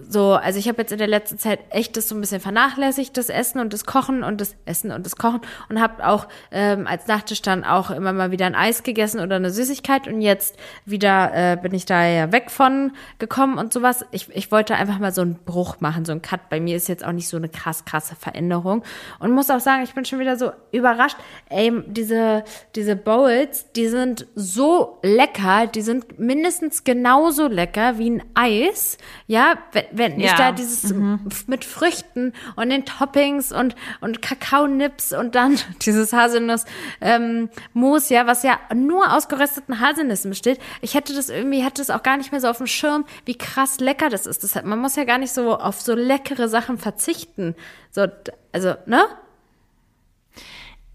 [0.09, 3.17] so, also ich habe jetzt in der letzten Zeit echt das so ein bisschen vernachlässigt,
[3.17, 6.87] das Essen und das Kochen und das Essen und das Kochen und habe auch ähm,
[6.87, 10.57] als Nachtisch dann auch immer mal wieder ein Eis gegessen oder eine Süßigkeit und jetzt
[10.85, 14.05] wieder äh, bin ich da ja weg von gekommen und sowas.
[14.11, 16.49] Ich, ich wollte einfach mal so einen Bruch machen, so einen Cut.
[16.49, 18.83] Bei mir ist jetzt auch nicht so eine krass krasse Veränderung
[19.19, 21.17] und muss auch sagen, ich bin schon wieder so überrascht.
[21.49, 22.43] Ey, diese
[22.75, 28.97] diese Bowls, die sind so lecker, die sind mindestens genauso lecker wie ein Eis.
[29.25, 30.07] Ja, wenn ja.
[30.17, 31.19] ich da dieses mhm.
[31.47, 36.65] mit Früchten und den Toppings und, und Kakaonips und dann dieses Haselnuss
[37.01, 40.59] ähm, Mousse, ja, was ja nur aus gerösteten Haselnüssen besteht.
[40.81, 43.37] Ich hätte das irgendwie, hätte das auch gar nicht mehr so auf dem Schirm, wie
[43.37, 44.43] krass lecker das ist.
[44.43, 47.55] Das hat, man muss ja gar nicht so auf so leckere Sachen verzichten.
[47.91, 48.07] So,
[48.51, 49.03] also, ne?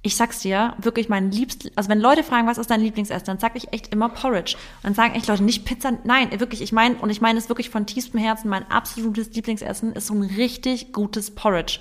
[0.05, 3.39] Ich sag's dir, wirklich mein liebst, also wenn Leute fragen, was ist dein Lieblingsessen, dann
[3.39, 4.57] sag ich echt immer Porridge.
[4.57, 7.49] Und dann sagen echt Leute, nicht Pizza, nein, wirklich, ich meine, und ich meine es
[7.49, 11.79] wirklich von tiefstem Herzen, mein absolutes Lieblingsessen ist so ein richtig gutes Porridge.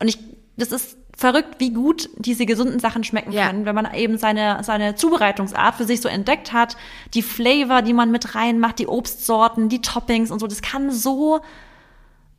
[0.00, 0.18] Und ich,
[0.56, 3.46] das ist verrückt, wie gut diese gesunden Sachen schmecken ja.
[3.46, 6.76] können, wenn man eben seine, seine Zubereitungsart für sich so entdeckt hat,
[7.14, 11.40] die Flavor, die man mit reinmacht, die Obstsorten, die Toppings und so, das kann so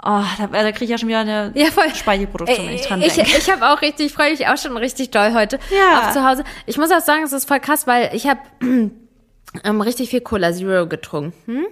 [0.06, 1.94] Oh, da, da kriege ich ja schon wieder eine ja, voll.
[1.94, 3.22] Speichelproduktion, wenn ich dran denke.
[3.22, 6.02] Ich, ich habe auch richtig, ich freue mich auch schon richtig doll heute ja.
[6.02, 6.44] auf zu Hause.
[6.66, 8.42] Ich muss auch sagen, es ist voll krass, weil ich habe
[9.64, 11.66] ähm, richtig viel Cola Zero getrunken.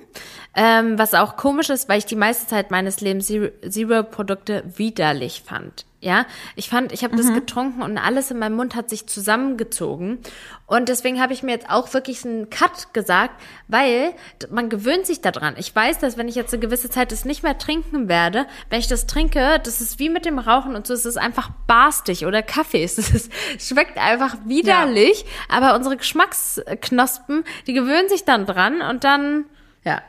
[0.55, 5.86] Ähm, was auch komisch ist, weil ich die meiste Zeit meines Lebens Zero-Produkte widerlich fand.
[6.04, 6.26] Ja,
[6.56, 7.18] ich fand, ich habe mhm.
[7.20, 10.18] das getrunken und alles in meinem Mund hat sich zusammengezogen.
[10.66, 14.16] Und deswegen habe ich mir jetzt auch wirklich einen Cut gesagt, weil
[14.49, 15.54] man gewöhnt sich daran.
[15.58, 18.80] Ich weiß, dass wenn ich jetzt eine gewisse Zeit das nicht mehr trinken werde, wenn
[18.80, 22.26] ich das trinke, das ist wie mit dem Rauchen und so, es ist einfach barstig
[22.26, 22.82] oder Kaffee.
[22.91, 25.56] Es ist, schmeckt einfach widerlich, ja.
[25.56, 29.45] aber unsere Geschmacksknospen, die gewöhnen sich dann dran und dann,
[29.84, 30.02] ja,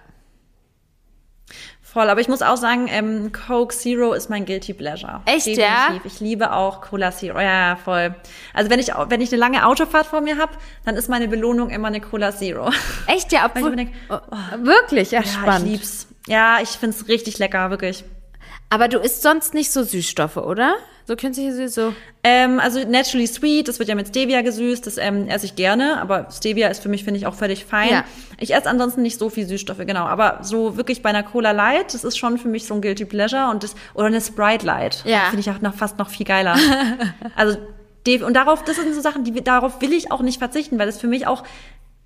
[1.92, 5.20] Voll, aber ich muss auch sagen, ähm, Coke Zero ist mein Guilty Pleasure.
[5.26, 5.62] Echt, Definitiv.
[5.62, 6.00] ja?
[6.04, 7.38] Ich liebe auch Cola Zero.
[7.38, 8.14] Ja, voll.
[8.54, 10.52] Also wenn ich, wenn ich eine lange Autofahrt vor mir habe,
[10.86, 12.70] dann ist meine Belohnung immer eine Cola Zero.
[13.06, 13.44] Echt, ja?
[13.54, 14.18] Obwohl, ich denk, oh,
[14.62, 15.10] wirklich?
[15.10, 15.66] Ja, ja, spannend.
[15.66, 16.06] ich lieb's.
[16.26, 18.04] Ja, ich find's richtig lecker, wirklich.
[18.72, 20.76] Aber du isst sonst nicht so Süßstoffe, oder?
[21.04, 21.88] So künstliche Süße?
[21.88, 21.94] So.
[22.24, 26.00] Ähm, also naturally sweet, das wird ja mit Stevia gesüßt, das ähm, esse ich gerne,
[26.00, 27.90] aber Stevia ist für mich, finde ich, auch völlig fein.
[27.90, 28.04] Ja.
[28.38, 30.06] Ich esse ansonsten nicht so viel Süßstoffe, genau.
[30.06, 33.04] Aber so wirklich bei einer Cola Light, das ist schon für mich so ein Guilty
[33.04, 35.02] Pleasure und das, oder eine Sprite Light.
[35.04, 35.24] Ja.
[35.24, 36.56] Finde ich auch noch fast noch viel geiler.
[37.36, 37.58] also,
[38.24, 40.98] und darauf, das sind so Sachen, die, darauf will ich auch nicht verzichten, weil das
[40.98, 41.44] für mich auch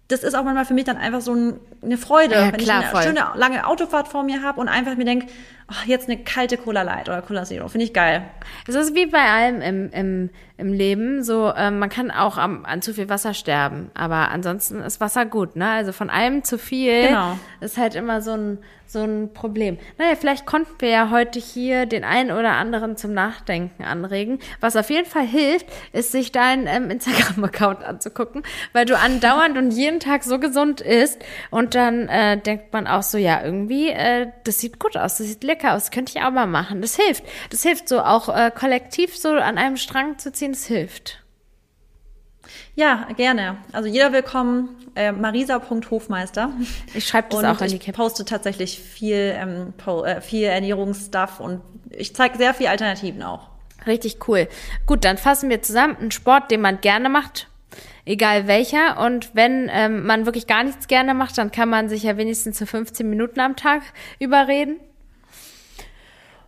[0.08, 2.80] das ist auch manchmal für mich dann einfach so ein, eine Freude, ja, wenn klar,
[2.80, 3.02] ich eine voll.
[3.02, 5.26] schöne lange Autofahrt vor mir habe und einfach mir denke,
[5.66, 8.22] ach, jetzt eine kalte Cola Light oder Cola Zero, finde ich geil.
[8.68, 12.64] Es ist wie bei allem im, im, im Leben, so ähm, man kann auch am,
[12.64, 15.68] an zu viel Wasser sterben, aber ansonsten ist Wasser gut, ne?
[15.68, 17.38] Also von allem zu viel genau.
[17.60, 19.78] ist halt immer so ein so ein Problem.
[19.98, 24.38] Naja, vielleicht konnten wir ja heute hier den einen oder anderen zum Nachdenken anregen.
[24.60, 28.42] Was auf jeden Fall hilft, ist, sich deinen ähm, Instagram-Account anzugucken,
[28.72, 33.02] weil du andauernd und jeden Tag so gesund isst und dann äh, denkt man auch
[33.02, 36.22] so, ja, irgendwie, äh, das sieht gut aus, das sieht lecker aus, das könnte ich
[36.22, 36.80] auch mal machen.
[36.80, 37.24] Das hilft.
[37.50, 41.22] Das hilft so auch äh, kollektiv so an einem Strang zu ziehen, das hilft.
[42.74, 43.58] Ja, gerne.
[43.72, 44.68] Also jeder willkommen.
[44.94, 46.50] Äh, Marisa.hofmeister.
[46.94, 47.90] Ich schreibe das und auch in die Kippe.
[47.90, 49.74] Ich poste tatsächlich viel, ähm,
[50.04, 53.50] äh, viel Ernährungsstuff und ich zeige sehr viele Alternativen auch.
[53.86, 54.48] Richtig cool.
[54.86, 55.96] Gut, dann fassen wir zusammen.
[56.00, 57.48] Ein Sport, den man gerne macht,
[58.04, 58.98] egal welcher.
[59.04, 62.58] Und wenn ähm, man wirklich gar nichts gerne macht, dann kann man sich ja wenigstens
[62.58, 63.82] zu 15 Minuten am Tag
[64.18, 64.80] überreden.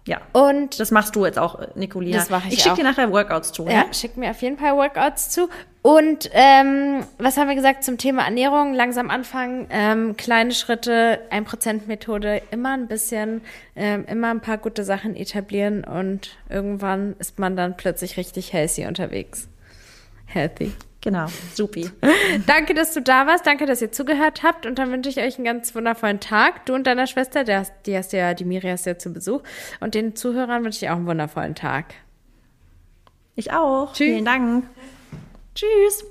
[0.09, 0.23] Ja.
[0.33, 2.17] Und das machst du jetzt auch, Nicolina.
[2.17, 3.67] Das mache ich Ich schicke dir nachher Workouts zu.
[3.67, 3.93] Ja, ja?
[3.93, 5.51] schick mir auf jeden Fall Workouts zu.
[5.83, 8.73] Und ähm, was haben wir gesagt zum Thema Ernährung?
[8.73, 13.43] Langsam anfangen, ähm, kleine Schritte, 1%-Methode, immer ein bisschen,
[13.77, 18.87] ähm, immer ein paar gute Sachen etablieren und irgendwann ist man dann plötzlich richtig healthy
[18.87, 19.47] unterwegs.
[20.25, 20.73] Healthy.
[21.09, 21.91] Genau, supi.
[22.47, 23.47] Danke, dass du da warst.
[23.47, 24.67] Danke, dass ihr zugehört habt.
[24.67, 26.67] Und dann wünsche ich euch einen ganz wundervollen Tag.
[26.67, 29.43] Du und deiner Schwester, der, die hast ja, die Miri hast ja zu Besuch.
[29.81, 31.95] Und den Zuhörern wünsche ich auch einen wundervollen Tag.
[33.37, 33.95] Ich auch.
[33.95, 34.07] Tschüss.
[34.07, 34.65] Vielen Dank.
[35.55, 36.05] Tschüss.